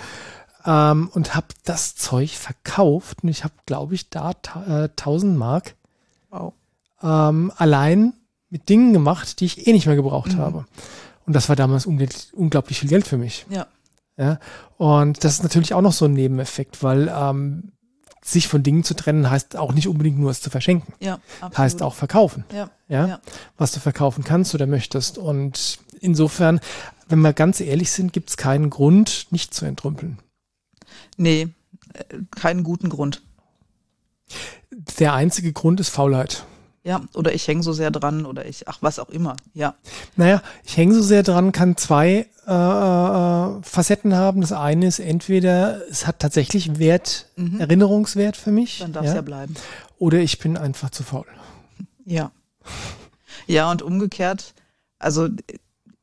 ähm, 0.65 1.09
und 1.13 1.35
habe 1.35 1.47
das 1.63 1.95
Zeug 1.95 2.31
verkauft 2.31 3.23
und 3.23 3.29
ich 3.29 3.43
habe, 3.43 3.53
glaube 3.65 3.95
ich, 3.95 4.09
da 4.09 4.31
äh, 4.67 4.89
1000 4.89 5.37
Mark 5.37 5.75
wow. 6.29 6.53
ähm, 7.01 7.51
allein 7.57 8.13
mit 8.49 8.69
Dingen 8.69 8.93
gemacht, 8.93 9.39
die 9.39 9.45
ich 9.45 9.67
eh 9.67 9.73
nicht 9.73 9.85
mehr 9.85 9.95
gebraucht 9.95 10.33
mhm. 10.33 10.39
habe. 10.39 10.65
Und 11.25 11.33
das 11.33 11.49
war 11.49 11.55
damals 11.55 11.85
unglaublich 11.85 12.79
viel 12.79 12.89
Geld 12.89 13.07
für 13.07 13.17
mich. 13.17 13.45
Ja. 13.49 13.67
Ja. 14.17 14.39
Und 14.77 15.23
das 15.23 15.33
ist 15.33 15.43
natürlich 15.43 15.73
auch 15.73 15.81
noch 15.81 15.93
so 15.93 16.05
ein 16.05 16.13
Nebeneffekt, 16.13 16.83
weil 16.83 17.07
ähm, 17.07 17.71
sich 18.21 18.47
von 18.47 18.63
Dingen 18.63 18.83
zu 18.83 18.93
trennen 18.93 19.29
heißt 19.29 19.55
auch 19.55 19.73
nicht 19.73 19.87
unbedingt 19.87 20.19
nur 20.19 20.31
es 20.31 20.41
zu 20.41 20.49
verschenken. 20.49 20.93
Ja, 20.99 21.19
absolut. 21.35 21.57
Heißt 21.57 21.81
auch 21.83 21.93
verkaufen. 21.93 22.43
Ja, 22.53 22.69
ja. 22.87 23.07
ja. 23.07 23.19
Was 23.57 23.71
du 23.71 23.79
verkaufen 23.79 24.23
kannst 24.23 24.53
oder 24.53 24.67
möchtest. 24.67 25.17
Und 25.17 25.79
insofern, 26.01 26.59
wenn 27.07 27.19
wir 27.19 27.33
ganz 27.33 27.61
ehrlich 27.61 27.91
sind, 27.91 28.11
gibt 28.11 28.29
es 28.29 28.37
keinen 28.37 28.69
Grund, 28.69 29.27
nicht 29.31 29.53
zu 29.53 29.65
entrümpeln. 29.65 30.19
Nee, 31.17 31.49
äh, 31.93 32.03
keinen 32.31 32.63
guten 32.63 32.89
Grund. 32.89 33.21
Der 34.99 35.13
einzige 35.13 35.53
Grund 35.53 35.79
ist 35.79 35.89
Faulheit. 35.89 36.45
Ja, 36.83 37.01
oder 37.13 37.33
ich 37.33 37.47
hänge 37.47 37.61
so 37.61 37.73
sehr 37.73 37.91
dran 37.91 38.25
oder 38.25 38.45
ich, 38.45 38.67
ach, 38.67 38.77
was 38.81 38.99
auch 38.99 39.09
immer, 39.09 39.35
ja. 39.53 39.75
Naja, 40.15 40.41
ich 40.63 40.77
hänge 40.77 40.95
so 40.95 41.01
sehr 41.01 41.23
dran, 41.23 41.51
kann 41.51 41.75
zwei 41.75 42.25
äh, 42.47 42.53
äh, 42.53 43.61
Facetten 43.61 44.15
haben. 44.15 44.41
Das 44.41 44.53
eine 44.53 44.87
ist 44.87 44.99
entweder, 44.99 45.81
es 45.89 46.07
hat 46.07 46.19
tatsächlich 46.19 46.79
Wert, 46.79 47.27
mhm. 47.35 47.59
Erinnerungswert 47.59 48.37
für 48.37 48.51
mich. 48.51 48.79
Dann 48.79 48.93
darf 48.93 49.03
es 49.03 49.11
ja. 49.11 49.17
ja 49.17 49.21
bleiben. 49.21 49.55
Oder 49.97 50.19
ich 50.19 50.39
bin 50.39 50.57
einfach 50.57 50.89
zu 50.89 51.03
faul. 51.03 51.27
Ja. 52.05 52.31
Ja, 53.45 53.69
und 53.69 53.81
umgekehrt, 53.81 54.53
also 54.99 55.27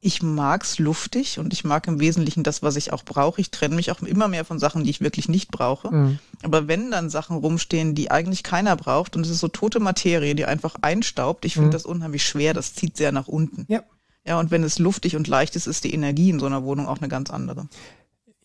ich 0.07 0.23
mag's 0.23 0.79
luftig 0.79 1.41
und 1.41 1.53
ich 1.53 1.65
mag 1.65 1.89
im 1.89 1.99
Wesentlichen 1.99 2.45
das, 2.45 2.63
was 2.63 2.77
ich 2.77 2.93
auch 2.93 3.05
brauche. 3.05 3.41
Ich 3.41 3.51
trenne 3.51 3.75
mich 3.75 3.91
auch 3.91 4.01
immer 4.03 4.29
mehr 4.29 4.45
von 4.45 4.61
Sachen, 4.61 4.85
die 4.85 4.91
ich 4.91 5.01
wirklich 5.01 5.29
nicht 5.29 5.51
brauche. 5.51 5.93
Mhm. 5.93 6.19
Aber 6.43 6.69
wenn 6.69 6.93
dann 6.93 7.11
Sachen 7.11 7.39
rumstehen, 7.39 7.97
die 7.97 8.11
eigentlich 8.13 8.45
keiner 8.45 8.77
braucht 8.77 9.17
und 9.17 9.27
es 9.27 9.31
ist 9.31 9.41
so 9.41 9.49
tote 9.49 9.81
Materie, 9.81 10.37
die 10.37 10.45
einfach 10.45 10.77
einstaubt, 10.81 11.45
ich 11.45 11.55
finde 11.55 11.69
mhm. 11.69 11.73
das 11.73 11.85
unheimlich 11.85 12.25
schwer, 12.25 12.55
das 12.55 12.75
zieht 12.75 12.97
sehr 12.97 13.11
nach 13.11 13.27
unten. 13.27 13.67
Ja. 13.69 13.83
Ja, 14.25 14.41
und 14.41 14.51
wenn 14.51 14.65
es 14.65 14.81
luftig 14.81 15.15
und 15.15 15.29
leicht 15.29 15.55
ist, 15.55 15.67
ist 15.69 15.85
die 15.85 15.95
Energie 15.95 16.31
in 16.31 16.41
so 16.41 16.47
einer 16.47 16.65
Wohnung 16.65 16.89
auch 16.89 16.99
eine 16.99 17.09
ganz 17.09 17.31
andere. 17.31 17.69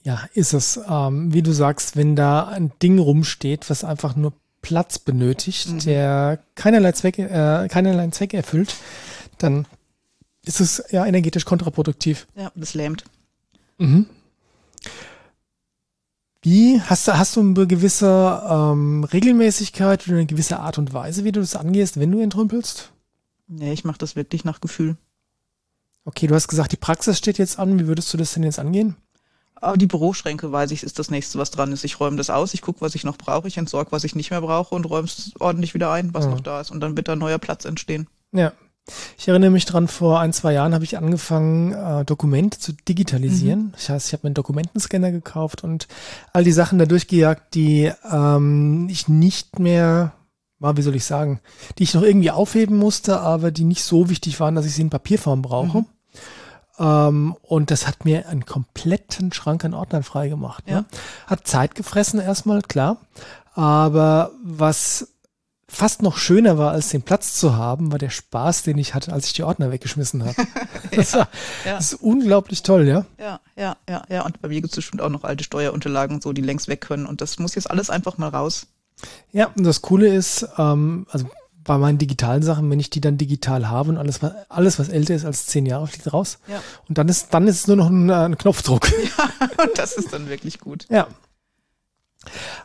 Ja, 0.04 0.22
ist 0.34 0.54
es. 0.54 0.80
Ähm, 0.88 1.34
wie 1.34 1.42
du 1.42 1.52
sagst, 1.54 1.96
wenn 1.96 2.16
da 2.16 2.48
ein 2.48 2.72
Ding 2.82 3.00
rumsteht, 3.00 3.70
was 3.70 3.84
einfach 3.84 4.16
nur 4.16 4.34
Platz 4.62 5.00
benötigt, 5.00 5.70
mhm. 5.72 5.80
der 5.80 6.40
keinerlei 6.54 6.92
Zweck, 6.92 7.18
äh, 7.18 7.68
keinerlei 7.68 8.08
Zweck 8.10 8.36
erfüllt, 8.36 8.76
dann 9.40 9.66
ist 10.46 10.60
es 10.60 10.84
ja 10.92 11.06
energetisch 11.06 11.46
kontraproduktiv. 11.46 12.28
Ja, 12.36 12.52
das 12.56 12.74
lähmt. 12.74 13.04
Mhm. 13.78 14.08
Wie 16.42 16.82
hast 16.82 17.08
du, 17.08 17.18
hast 17.18 17.36
du 17.36 17.42
eine 17.42 17.68
gewisse 17.68 18.42
ähm, 18.50 19.04
Regelmäßigkeit 19.04 20.08
oder 20.08 20.18
eine 20.18 20.26
gewisse 20.26 20.60
Art 20.60 20.80
und 20.80 20.92
Weise, 20.92 21.24
wie 21.24 21.32
du 21.32 21.40
das 21.40 21.56
angehst, 21.56 22.00
wenn 22.00 22.12
du 22.12 22.20
entrümpelst? 22.20 22.92
Nee, 23.48 23.74
ich 23.74 23.84
mache 23.84 24.00
das 24.00 24.16
wirklich 24.16 24.44
nach 24.44 24.60
Gefühl. 24.60 24.98
Okay, 26.04 26.26
du 26.26 26.34
hast 26.34 26.48
gesagt, 26.48 26.72
die 26.72 26.78
Praxis 26.78 27.20
steht 27.20 27.38
jetzt 27.38 27.60
an. 27.60 27.78
Wie 27.78 27.86
würdest 27.86 28.12
du 28.12 28.18
das 28.18 28.34
denn 28.34 28.42
jetzt 28.42 28.58
angehen? 28.58 28.96
Aber 29.54 29.78
die 29.78 29.86
Büroschränke, 29.86 30.52
weiß 30.52 30.72
ich, 30.72 30.82
ist 30.82 30.98
das 30.98 31.12
nächste, 31.12 31.38
was 31.38 31.52
dran 31.52 31.72
ist. 31.72 31.84
Ich 31.84 32.00
räume 32.00 32.18
das 32.18 32.32
aus, 32.32 32.56
ich 32.56 32.64
gucke, 32.64 32.82
was 32.82 32.96
ich 32.96 33.04
noch 33.04 33.18
brauche, 33.18 33.48
ich 33.48 33.58
entsorge, 33.58 33.92
was 33.92 34.04
ich 34.04 34.16
nicht 34.16 34.32
mehr 34.32 34.42
brauche 34.42 34.74
und 34.74 34.86
räume 34.86 35.06
es 35.08 35.34
ordentlich 35.40 35.76
wieder 35.76 35.92
ein, 35.92 36.12
was 36.16 36.26
ja. 36.26 36.32
noch 36.32 36.40
da 36.40 36.60
ist. 36.60 36.72
Und 36.72 36.80
dann 36.80 36.98
wird 36.98 37.08
da 37.08 37.12
ein 37.12 37.20
neuer 37.20 37.38
Platz 37.38 37.66
entstehen. 37.66 38.08
Ja, 38.32 38.54
ich 39.18 39.28
erinnere 39.28 39.52
mich 39.52 39.66
dran, 39.66 39.88
vor 39.88 40.20
ein, 40.20 40.34
zwei 40.34 40.54
Jahren 40.54 40.74
habe 40.74 40.84
ich 40.84 40.98
angefangen, 40.98 41.74
äh, 41.74 42.06
Dokumente 42.06 42.60
zu 42.60 42.74
digitalisieren. 42.74 43.66
Mhm. 43.66 43.72
Das 43.74 43.90
heißt, 43.90 44.08
ich 44.08 44.14
habe 44.14 44.22
mir 44.24 44.30
einen 44.30 44.36
Dokumentenscanner 44.36 45.12
gekauft 45.12 45.64
und 45.64 45.88
all 46.34 46.44
die 46.44 46.52
Sachen 46.52 46.80
da 46.80 46.86
durchgejagt, 46.86 47.54
die 47.54 47.92
ähm, 48.12 48.88
ich 48.90 49.08
nicht 49.08 49.60
mehr, 49.60 50.14
war, 50.60 50.78
wie 50.78 50.82
soll 50.82 50.96
ich 50.96 51.06
sagen, 51.06 51.40
die 51.78 51.84
ich 51.84 51.94
noch 51.94 52.04
irgendwie 52.04 52.32
aufheben 52.32 52.78
musste, 52.78 53.20
aber 53.20 53.52
die 53.52 53.64
nicht 53.64 53.84
so 53.84 54.10
wichtig 54.10 54.40
waren, 54.40 54.56
dass 54.56 54.66
ich 54.66 54.74
sie 54.74 54.82
in 54.82 54.90
Papierform 54.90 55.42
brauche. 55.42 55.80
Mhm. 55.80 55.86
Ähm, 56.80 57.36
und 57.44 57.70
das 57.70 57.88
hat 57.88 58.06
mir 58.06 58.28
einen 58.28 58.46
kompletten 58.46 59.32
Schrank 59.32 59.64
an 59.64 59.74
Ordnern 59.74 60.04
freigemacht. 60.04 60.68
Ne? 60.68 60.86
Hat 61.28 61.48
Zeit 61.48 61.76
gefressen 61.76 62.20
erstmal, 62.20 62.62
klar. 62.62 62.98
Aber 63.54 64.32
was 64.44 65.10
fast 65.72 66.02
noch 66.02 66.18
schöner 66.18 66.58
war, 66.58 66.72
als 66.72 66.90
den 66.90 67.02
Platz 67.02 67.36
zu 67.36 67.56
haben, 67.56 67.92
war 67.92 67.98
der 67.98 68.10
Spaß, 68.10 68.64
den 68.64 68.78
ich 68.78 68.94
hatte, 68.94 69.14
als 69.14 69.28
ich 69.28 69.34
die 69.34 69.44
Ordner 69.44 69.72
weggeschmissen 69.72 70.26
habe. 70.26 70.36
das, 70.96 71.14
war, 71.14 71.30
ja. 71.66 71.76
das 71.76 71.94
ist 71.94 72.02
unglaublich 72.02 72.62
toll, 72.62 72.88
ja? 72.88 73.06
Ja, 73.18 73.40
ja, 73.56 73.78
ja, 73.90 74.04
ja. 74.10 74.26
Und 74.26 74.42
bei 74.42 74.50
mir 74.50 74.62
gibt 74.62 74.74
es 74.74 74.76
bestimmt 74.76 75.02
auch 75.02 75.10
noch 75.10 75.24
alte 75.24 75.44
Steuerunterlagen, 75.44 76.20
so 76.20 76.34
die 76.34 76.42
längst 76.42 76.68
weg 76.68 76.82
können. 76.82 77.06
Und 77.06 77.22
das 77.22 77.40
muss 77.40 77.56
jetzt 77.56 77.72
alles 77.72 77.90
einfach 77.90 78.18
mal 78.18 78.28
raus. 78.28 78.68
Ja, 79.32 79.50
und 79.56 79.64
das 79.64 79.82
Coole 79.82 80.14
ist, 80.14 80.48
ähm, 80.58 81.08
also 81.10 81.28
bei 81.64 81.78
meinen 81.78 81.98
digitalen 81.98 82.44
Sachen, 82.44 82.70
wenn 82.70 82.80
ich 82.80 82.90
die 82.90 83.02
dann 83.02 83.18
digital 83.18 83.70
habe 83.70 83.90
und 83.90 83.98
alles, 83.98 84.20
alles 84.50 84.78
was 84.78 84.90
älter 84.90 85.16
ist 85.16 85.26
als 85.26 85.46
zehn 85.46 85.66
Jahre, 85.66 85.88
fliegt 85.88 86.12
raus. 86.12 86.40
Ja. 86.48 86.62
Und 86.90 86.98
dann 86.98 87.08
ist, 87.08 87.34
dann 87.34 87.48
ist 87.48 87.62
es 87.62 87.68
nur 87.68 87.78
noch 87.78 87.90
ein, 87.90 88.10
ein 88.10 88.38
Knopfdruck. 88.38 88.92
Ja, 89.18 89.64
und 89.64 89.78
das 89.78 89.94
ist 89.94 90.14
dann 90.14 90.30
wirklich 90.30 90.60
gut. 90.60 90.86
Ja. 90.90 91.08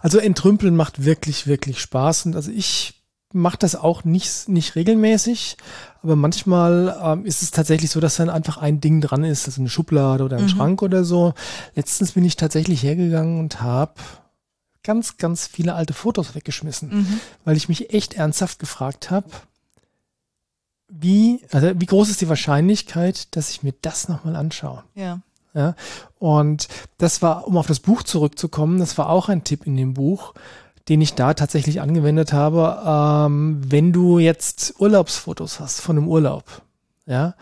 Also 0.00 0.18
entrümpeln 0.18 0.76
macht 0.76 1.04
wirklich, 1.04 1.46
wirklich 1.46 1.80
Spaß. 1.80 2.26
Und 2.26 2.36
also 2.36 2.50
ich 2.50 2.96
mache 3.32 3.58
das 3.58 3.76
auch 3.76 4.04
nicht, 4.04 4.48
nicht 4.48 4.76
regelmäßig, 4.76 5.56
aber 6.02 6.16
manchmal 6.16 6.96
ähm, 7.02 7.26
ist 7.26 7.42
es 7.42 7.50
tatsächlich 7.50 7.90
so, 7.90 8.00
dass 8.00 8.16
dann 8.16 8.30
einfach 8.30 8.58
ein 8.58 8.80
Ding 8.80 9.00
dran 9.00 9.24
ist, 9.24 9.46
also 9.46 9.60
eine 9.60 9.68
Schublade 9.68 10.24
oder 10.24 10.36
ein 10.36 10.44
mhm. 10.44 10.48
Schrank 10.48 10.82
oder 10.82 11.04
so. 11.04 11.34
Letztens 11.74 12.12
bin 12.12 12.24
ich 12.24 12.36
tatsächlich 12.36 12.82
hergegangen 12.82 13.38
und 13.38 13.60
habe 13.60 13.94
ganz, 14.82 15.16
ganz 15.18 15.46
viele 15.46 15.74
alte 15.74 15.92
Fotos 15.92 16.34
weggeschmissen, 16.34 16.90
mhm. 16.90 17.20
weil 17.44 17.56
ich 17.56 17.68
mich 17.68 17.92
echt 17.92 18.14
ernsthaft 18.14 18.58
gefragt 18.58 19.10
habe, 19.10 19.28
wie, 20.88 21.40
also 21.50 21.72
wie 21.74 21.86
groß 21.86 22.08
ist 22.08 22.20
die 22.20 22.28
Wahrscheinlichkeit, 22.28 23.34
dass 23.34 23.50
ich 23.50 23.64
mir 23.64 23.74
das 23.82 24.08
nochmal 24.08 24.36
anschaue? 24.36 24.84
Ja. 24.94 25.20
Ja, 25.56 25.74
und 26.18 26.68
das 26.98 27.22
war, 27.22 27.46
um 27.48 27.56
auf 27.56 27.66
das 27.66 27.80
Buch 27.80 28.02
zurückzukommen, 28.02 28.78
das 28.78 28.98
war 28.98 29.08
auch 29.08 29.30
ein 29.30 29.42
Tipp 29.42 29.66
in 29.66 29.74
dem 29.74 29.94
Buch, 29.94 30.34
den 30.90 31.00
ich 31.00 31.14
da 31.14 31.32
tatsächlich 31.32 31.80
angewendet 31.80 32.34
habe. 32.34 32.82
Ähm, 32.84 33.62
wenn 33.66 33.90
du 33.90 34.18
jetzt 34.18 34.74
Urlaubsfotos 34.78 35.58
hast 35.58 35.80
von 35.80 35.96
einem 35.96 36.08
Urlaub, 36.08 36.44
ja, 37.06 37.34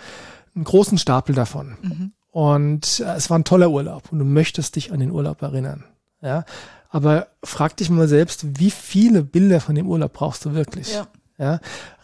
einen 0.55 0.62
großen 0.62 0.96
Stapel 0.96 1.35
davon. 1.35 1.77
Mhm. 1.83 2.12
Und 2.31 3.00
äh, 3.00 3.14
es 3.16 3.31
war 3.31 3.38
ein 3.38 3.44
toller 3.44 3.70
Urlaub 3.70 4.12
und 4.12 4.20
du 4.20 4.24
möchtest 4.24 4.77
dich 4.77 4.92
an 4.92 5.00
den 5.00 5.11
Urlaub 5.11 5.42
erinnern. 5.42 5.83
Ja, 6.22 6.44
aber 6.90 7.27
frag 7.42 7.77
dich 7.77 7.90
mal 7.90 8.07
selbst, 8.07 8.61
wie 8.61 8.70
viele 8.70 9.24
Bilder 9.24 9.61
von 9.61 9.74
dem 9.74 9.88
Urlaub 9.88 10.12
brauchst 10.12 10.44
du 10.44 10.55
wirklich? 10.55 10.94
Ja. 10.94 11.09
Ja, 11.37 11.59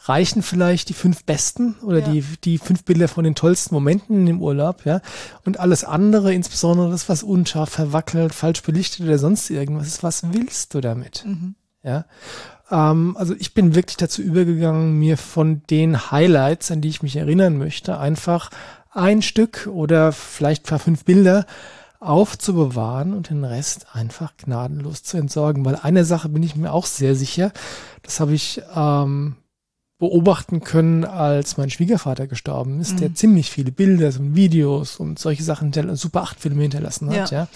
reichen 0.05 0.43
vielleicht 0.43 0.89
die 0.89 0.95
fünf 0.95 1.25
besten 1.25 1.77
oder 1.83 2.01
ja. 2.01 2.09
die, 2.09 2.25
die 2.43 2.59
fünf 2.59 2.85
Bilder 2.85 3.07
von 3.07 3.23
den 3.23 3.37
tollsten 3.37 3.75
Momenten 3.75 4.21
in 4.21 4.27
dem 4.27 4.43
Urlaub, 4.43 4.85
ja. 4.85 5.01
Und 5.45 5.61
alles 5.61 5.85
andere, 5.85 6.35
insbesondere 6.35 6.91
das, 6.91 7.09
was 7.09 7.23
unscharf, 7.23 7.71
verwackelt, 7.71 8.35
falsch 8.35 8.63
belichtet 8.63 9.07
oder 9.07 9.19
sonst 9.19 9.49
irgendwas 9.51 9.87
ist, 9.87 10.03
was 10.03 10.33
willst 10.33 10.75
du 10.75 10.81
damit? 10.81 11.25
Mhm. 11.25 11.55
Ja. 11.85 12.07
Ähm, 12.71 13.17
also 13.19 13.35
ich 13.39 13.55
bin 13.55 13.75
wirklich 13.75 13.97
dazu 13.99 14.21
übergegangen, 14.23 14.99
mir 14.99 15.17
von 15.17 15.63
den 15.71 16.11
Highlights, 16.11 16.71
an 16.71 16.81
die 16.81 16.89
ich 16.89 17.03
mich 17.03 17.17
erinnern 17.17 17.57
möchte, 17.57 17.99
einfach 17.99 18.51
ein 18.91 19.23
Stück 19.23 19.69
oder 19.73 20.13
vielleicht 20.13 20.67
paar 20.67 20.81
fünf 20.81 21.05
Bilder 21.05 21.47
aufzubewahren 22.01 23.13
und 23.13 23.29
den 23.29 23.45
Rest 23.45 23.87
einfach 23.93 24.37
gnadenlos 24.39 25.03
zu 25.03 25.19
entsorgen. 25.19 25.65
Weil 25.65 25.77
eine 25.77 26.05
Sache 26.05 26.31
bin 26.31 26.43
ich 26.43 26.57
mir 26.57 26.73
auch 26.73 26.87
sehr 26.87 27.15
sicher, 27.15 27.53
das 28.03 28.21
habe 28.21 28.33
ich 28.33 28.63
ähm, 28.75 29.37
beobachten 29.99 30.61
können, 30.61 31.05
als 31.05 31.59
mein 31.59 31.69
Schwiegervater 31.69 32.27
gestorben 32.27 32.81
ist, 32.81 32.95
mhm. 32.95 32.97
der 32.97 33.15
ziemlich 33.15 33.51
viele 33.51 33.71
Bilder 33.71 34.09
und 34.19 34.35
Videos 34.35 34.97
und 34.97 35.19
solche 35.19 35.43
Sachen, 35.43 35.73
Super 35.95 36.23
8 36.23 36.41
Filme 36.41 36.63
hinterlassen 36.63 37.11
hat, 37.11 37.31
ja. 37.31 37.49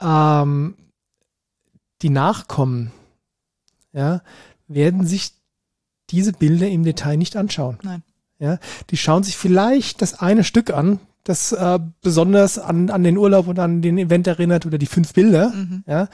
ja. 0.00 0.42
Ähm, 0.42 0.76
die 2.02 2.10
Nachkommen, 2.10 2.92
ja, 3.92 4.22
werden 4.68 5.06
sich 5.06 5.32
diese 6.10 6.32
Bilder 6.32 6.68
im 6.68 6.84
Detail 6.84 7.16
nicht 7.16 7.36
anschauen. 7.36 7.78
Nein. 7.82 8.02
Ja, 8.38 8.58
die 8.90 8.96
schauen 8.98 9.22
sich 9.22 9.36
vielleicht 9.36 10.02
das 10.02 10.20
eine 10.20 10.44
Stück 10.44 10.70
an, 10.70 11.00
das 11.28 11.52
äh, 11.52 11.78
besonders 12.02 12.58
an, 12.58 12.90
an 12.90 13.02
den 13.02 13.16
Urlaub 13.16 13.48
und 13.48 13.58
an 13.58 13.82
den 13.82 13.98
Event 13.98 14.26
erinnert 14.26 14.64
oder 14.64 14.78
die 14.78 14.86
fünf 14.86 15.12
Bilder. 15.12 15.50
Mhm. 15.50 15.84
Ja. 15.86 16.08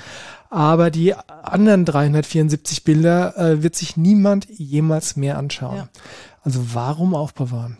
Aber 0.50 0.90
die 0.90 1.14
anderen 1.14 1.84
374 1.84 2.84
Bilder 2.84 3.36
äh, 3.36 3.62
wird 3.62 3.76
sich 3.76 3.96
niemand 3.96 4.48
jemals 4.48 5.16
mehr 5.16 5.38
anschauen. 5.38 5.76
Ja. 5.76 5.88
Also 6.42 6.74
warum 6.74 7.14
aufbewahren? 7.14 7.78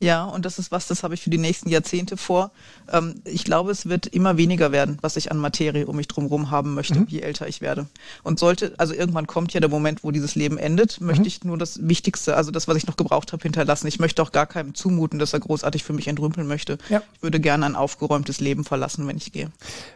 Ja, 0.00 0.24
und 0.24 0.44
das 0.44 0.58
ist 0.58 0.72
was, 0.72 0.86
das 0.86 1.02
habe 1.02 1.14
ich 1.14 1.22
für 1.22 1.30
die 1.30 1.38
nächsten 1.38 1.68
Jahrzehnte 1.68 2.16
vor. 2.16 2.50
Ähm, 2.90 3.22
ich 3.24 3.44
glaube, 3.44 3.70
es 3.70 3.88
wird 3.88 4.06
immer 4.06 4.36
weniger 4.36 4.72
werden, 4.72 4.98
was 5.00 5.16
ich 5.16 5.30
an 5.30 5.38
Materie 5.38 5.86
um 5.86 5.96
mich 5.96 6.08
drumherum 6.08 6.50
haben 6.50 6.74
möchte, 6.74 7.00
mhm. 7.00 7.06
je 7.08 7.20
älter 7.20 7.48
ich 7.48 7.60
werde. 7.60 7.86
Und 8.22 8.38
sollte, 8.38 8.74
also 8.78 8.94
irgendwann 8.94 9.26
kommt 9.26 9.52
ja 9.52 9.60
der 9.60 9.68
Moment, 9.68 10.04
wo 10.04 10.10
dieses 10.10 10.34
Leben 10.34 10.58
endet, 10.58 11.00
möchte 11.00 11.22
mhm. 11.22 11.28
ich 11.28 11.44
nur 11.44 11.58
das 11.58 11.86
Wichtigste, 11.86 12.36
also 12.36 12.50
das, 12.50 12.68
was 12.68 12.76
ich 12.76 12.86
noch 12.86 12.96
gebraucht 12.96 13.32
habe, 13.32 13.42
hinterlassen. 13.42 13.86
Ich 13.86 13.98
möchte 13.98 14.22
auch 14.22 14.32
gar 14.32 14.46
keinem 14.46 14.74
zumuten, 14.74 15.18
dass 15.18 15.32
er 15.32 15.40
großartig 15.40 15.84
für 15.84 15.92
mich 15.92 16.08
entrümpeln 16.08 16.46
möchte. 16.46 16.78
Ja. 16.88 17.02
Ich 17.14 17.22
würde 17.22 17.40
gerne 17.40 17.66
ein 17.66 17.76
aufgeräumtes 17.76 18.40
Leben 18.40 18.64
verlassen, 18.64 19.06
wenn 19.06 19.16
ich 19.16 19.32
gehe. 19.32 19.50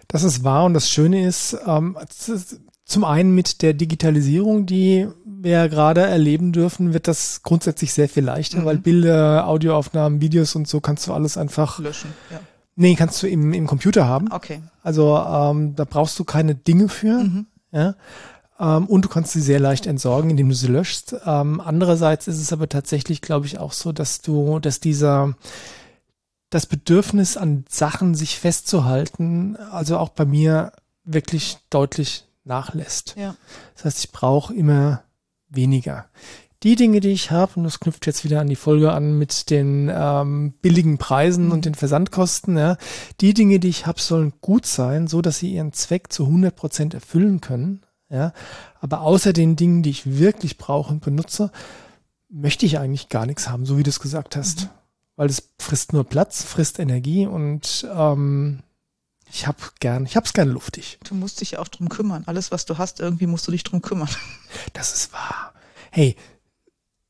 Das 0.08 0.22
ist 0.22 0.44
wahr 0.44 0.64
und 0.64 0.74
das 0.74 0.88
Schöne 0.90 1.26
ist, 1.26 1.56
ähm, 1.66 1.96
zum 2.86 3.04
einen 3.04 3.34
mit 3.34 3.62
der 3.62 3.74
Digitalisierung, 3.74 4.64
die 4.64 5.08
wir 5.24 5.68
gerade 5.68 6.02
erleben 6.02 6.52
dürfen, 6.52 6.94
wird 6.94 7.08
das 7.08 7.42
grundsätzlich 7.42 7.92
sehr 7.92 8.08
viel 8.08 8.24
leichter, 8.24 8.60
mhm. 8.60 8.64
weil 8.64 8.78
Bilder, 8.78 9.46
Audioaufnahmen, 9.48 10.20
Videos 10.20 10.54
und 10.54 10.68
so 10.68 10.80
kannst 10.80 11.06
du 11.06 11.12
alles 11.12 11.36
einfach 11.36 11.80
löschen. 11.80 12.14
Ja. 12.30 12.40
Nee, 12.76 12.94
kannst 12.94 13.22
du 13.22 13.26
im, 13.26 13.52
im 13.52 13.66
Computer 13.66 14.06
haben. 14.06 14.30
Okay. 14.30 14.60
Also 14.82 15.16
ähm, 15.16 15.74
da 15.74 15.84
brauchst 15.84 16.18
du 16.18 16.24
keine 16.24 16.54
Dinge 16.54 16.88
für. 16.88 17.24
Mhm. 17.24 17.46
Ja. 17.72 17.96
Ähm, 18.60 18.86
und 18.86 19.04
du 19.04 19.08
kannst 19.08 19.32
sie 19.32 19.40
sehr 19.40 19.58
leicht 19.58 19.86
entsorgen, 19.86 20.30
indem 20.30 20.48
du 20.48 20.54
sie 20.54 20.68
löschst. 20.68 21.16
Ähm, 21.26 21.60
andererseits 21.60 22.28
ist 22.28 22.40
es 22.40 22.52
aber 22.52 22.68
tatsächlich, 22.68 23.20
glaube 23.20 23.46
ich, 23.46 23.58
auch 23.58 23.72
so, 23.72 23.90
dass 23.90 24.20
du, 24.20 24.60
dass 24.60 24.78
dieser 24.78 25.34
das 26.50 26.66
Bedürfnis 26.66 27.36
an 27.36 27.64
Sachen 27.68 28.14
sich 28.14 28.38
festzuhalten, 28.38 29.56
also 29.56 29.98
auch 29.98 30.10
bei 30.10 30.24
mir 30.24 30.72
wirklich 31.04 31.58
deutlich 31.70 32.25
nachlässt. 32.46 33.14
Ja. 33.18 33.36
Das 33.74 33.84
heißt, 33.84 34.04
ich 34.04 34.12
brauche 34.12 34.54
immer 34.54 35.02
weniger. 35.48 36.08
Die 36.62 36.74
Dinge, 36.74 37.00
die 37.00 37.10
ich 37.10 37.30
habe, 37.30 37.52
und 37.56 37.64
das 37.64 37.80
knüpft 37.80 38.06
jetzt 38.06 38.24
wieder 38.24 38.40
an 38.40 38.48
die 38.48 38.56
Folge 38.56 38.92
an 38.92 39.18
mit 39.18 39.50
den 39.50 39.90
ähm, 39.92 40.54
billigen 40.62 40.96
Preisen 40.96 41.52
und 41.52 41.66
den 41.66 41.74
Versandkosten, 41.74 42.56
ja, 42.56 42.78
die 43.20 43.34
Dinge, 43.34 43.60
die 43.60 43.68
ich 43.68 43.86
habe, 43.86 44.00
sollen 44.00 44.32
gut 44.40 44.64
sein, 44.64 45.06
so 45.06 45.20
dass 45.20 45.38
sie 45.38 45.52
ihren 45.52 45.72
Zweck 45.72 46.12
zu 46.12 46.24
100 46.24 46.56
Prozent 46.56 46.94
erfüllen 46.94 47.40
können. 47.40 47.82
Ja, 48.08 48.32
aber 48.80 49.00
außer 49.00 49.32
den 49.32 49.56
Dingen, 49.56 49.82
die 49.82 49.90
ich 49.90 50.18
wirklich 50.18 50.58
brauche 50.58 50.92
und 50.92 51.04
benutze, 51.04 51.50
möchte 52.28 52.64
ich 52.64 52.78
eigentlich 52.78 53.08
gar 53.08 53.26
nichts 53.26 53.48
haben, 53.48 53.66
so 53.66 53.78
wie 53.78 53.82
du 53.82 53.90
es 53.90 54.00
gesagt 54.00 54.36
hast. 54.36 54.64
Mhm. 54.64 54.68
Weil 55.16 55.28
es 55.28 55.54
frisst 55.58 55.92
nur 55.92 56.04
Platz, 56.04 56.42
frisst 56.42 56.78
Energie 56.78 57.26
und 57.26 57.86
ähm, 57.92 58.62
ich 59.30 59.46
hab 59.46 59.78
gern, 59.80 60.06
ich 60.06 60.16
hab's 60.16 60.32
gern 60.32 60.48
luftig. 60.48 60.98
Du 61.04 61.14
musst 61.14 61.40
dich 61.40 61.52
ja 61.52 61.58
auch 61.58 61.68
drum 61.68 61.88
kümmern. 61.88 62.24
Alles, 62.26 62.50
was 62.50 62.64
du 62.64 62.78
hast, 62.78 63.00
irgendwie 63.00 63.26
musst 63.26 63.46
du 63.46 63.52
dich 63.52 63.64
drum 63.64 63.82
kümmern. 63.82 64.08
Das 64.72 64.94
ist 64.94 65.12
wahr. 65.12 65.52
Hey, 65.90 66.16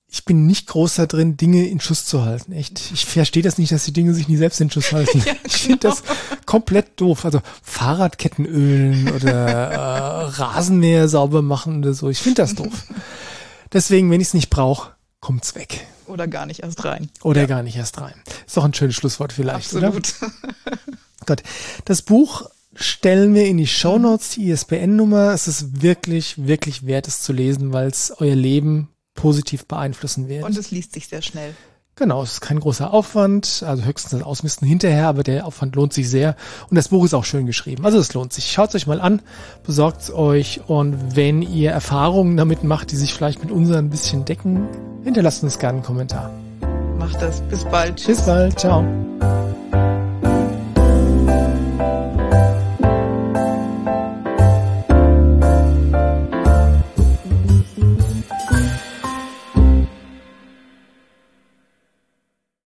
ich 0.09 0.25
bin 0.25 0.47
nicht 0.47 0.67
groß 0.69 0.95
da 0.95 1.07
drin, 1.07 1.37
Dinge 1.37 1.67
in 1.67 1.81
Schuss 1.81 2.07
zu 2.07 2.25
halten. 2.25 2.53
Echt. 2.53 2.91
Ich 2.93 3.05
verstehe 3.05 3.43
das 3.43 3.59
nicht, 3.59 3.73
dass 3.73 3.85
die 3.85 3.93
Dinge 3.93 4.15
sich 4.15 4.29
nie 4.29 4.37
selbst 4.37 4.61
in 4.61 4.71
Schuss 4.71 4.93
halten. 4.93 5.19
ja, 5.27 5.35
ich 5.45 5.59
finde 5.59 5.89
das 5.89 6.03
genau. 6.03 6.15
komplett 6.47 7.01
doof. 7.01 7.25
Also 7.25 7.43
Fahrradketten 7.63 8.47
ölen 8.47 9.13
oder 9.13 9.33
äh, 9.33 10.25
Rasenmäher 10.25 11.09
sauber 11.09 11.43
machen 11.43 11.79
oder 11.79 11.93
so. 11.93 12.09
Ich 12.09 12.19
finde 12.19 12.43
das 12.43 12.55
doof. 12.55 12.87
Deswegen, 13.73 14.11
wenn 14.11 14.21
ich 14.21 14.29
es 14.29 14.35
nicht 14.35 14.49
brauche, 14.49 14.93
kommt's 15.21 15.55
weg. 15.55 15.87
Oder 16.07 16.29
gar 16.29 16.47
nicht 16.47 16.61
erst 16.63 16.85
rein. 16.85 17.11
Oder 17.23 17.43
ja. 17.43 17.47
gar 17.47 17.63
nicht 17.63 17.77
erst 17.77 18.01
rein. 18.01 18.15
Ist 18.47 18.57
doch 18.57 18.65
ein 18.65 18.75
schönes 18.75 18.95
Schlusswort 18.95 19.33
vielleicht, 19.33 19.75
Absolut. 19.75 20.15
oder? 20.23 20.33
Gott. 21.27 21.43
Das 21.85 22.03
Buch 22.03 22.49
stellen 22.75 23.35
wir 23.35 23.47
in 23.47 23.57
die 23.57 23.67
Show 23.67 23.99
Notes, 23.99 24.31
die 24.31 24.51
ISBN-Nummer. 24.51 25.33
Es 25.33 25.49
ist 25.49 25.83
wirklich, 25.83 26.47
wirklich 26.47 26.87
wert, 26.87 27.09
es 27.09 27.23
zu 27.23 27.33
lesen, 27.33 27.73
weil 27.73 27.89
es 27.89 28.13
euer 28.19 28.35
Leben 28.35 28.89
positiv 29.15 29.67
beeinflussen 29.67 30.29
wird. 30.29 30.45
Und 30.45 30.57
es 30.57 30.71
liest 30.71 30.93
sich 30.93 31.09
sehr 31.09 31.23
schnell. 31.23 31.55
Genau, 31.99 32.23
es 32.23 32.33
ist 32.33 32.41
kein 32.43 32.61
großer 32.61 32.93
Aufwand, 32.93 33.65
also 33.67 33.83
höchstens 33.85 34.11
das 34.11 34.23
Ausmisten 34.23 34.69
hinterher, 34.69 35.09
aber 35.09 35.23
der 35.23 35.47
Aufwand 35.47 35.77
lohnt 35.77 35.95
sich 35.95 36.11
sehr. 36.11 36.37
Und 36.69 36.77
das 36.77 36.89
Buch 36.89 37.07
ist 37.07 37.15
auch 37.15 37.25
schön 37.25 37.47
geschrieben. 37.47 37.87
Also 37.87 37.99
es 37.99 38.13
lohnt 38.13 38.35
sich. 38.35 38.53
Schaut 38.53 38.69
es 38.69 38.75
euch 38.75 38.87
mal 38.87 39.01
an, 39.01 39.23
besorgt 39.65 40.03
es 40.03 40.13
euch 40.13 40.61
und 40.67 41.17
wenn 41.17 41.41
ihr 41.41 41.71
Erfahrungen 41.71 42.37
damit 42.37 42.65
macht, 42.65 42.93
die 42.93 42.97
sich 42.97 43.15
vielleicht 43.15 43.43
mit 43.43 43.51
unseren 43.51 43.87
ein 43.87 43.91
bisschen 43.91 44.27
decken, 44.27 44.69
hinterlasst 45.05 45.43
uns 45.43 45.59
gerne 45.59 45.79
einen 45.79 45.87
Kommentar. 45.87 46.31
Macht 46.99 47.23
das. 47.23 47.41
Bis 47.49 47.65
bald. 47.65 47.97
Tschüss. 47.97 48.19
Bis 48.19 48.27
bald. 48.27 48.61
Ciao. 48.61 48.85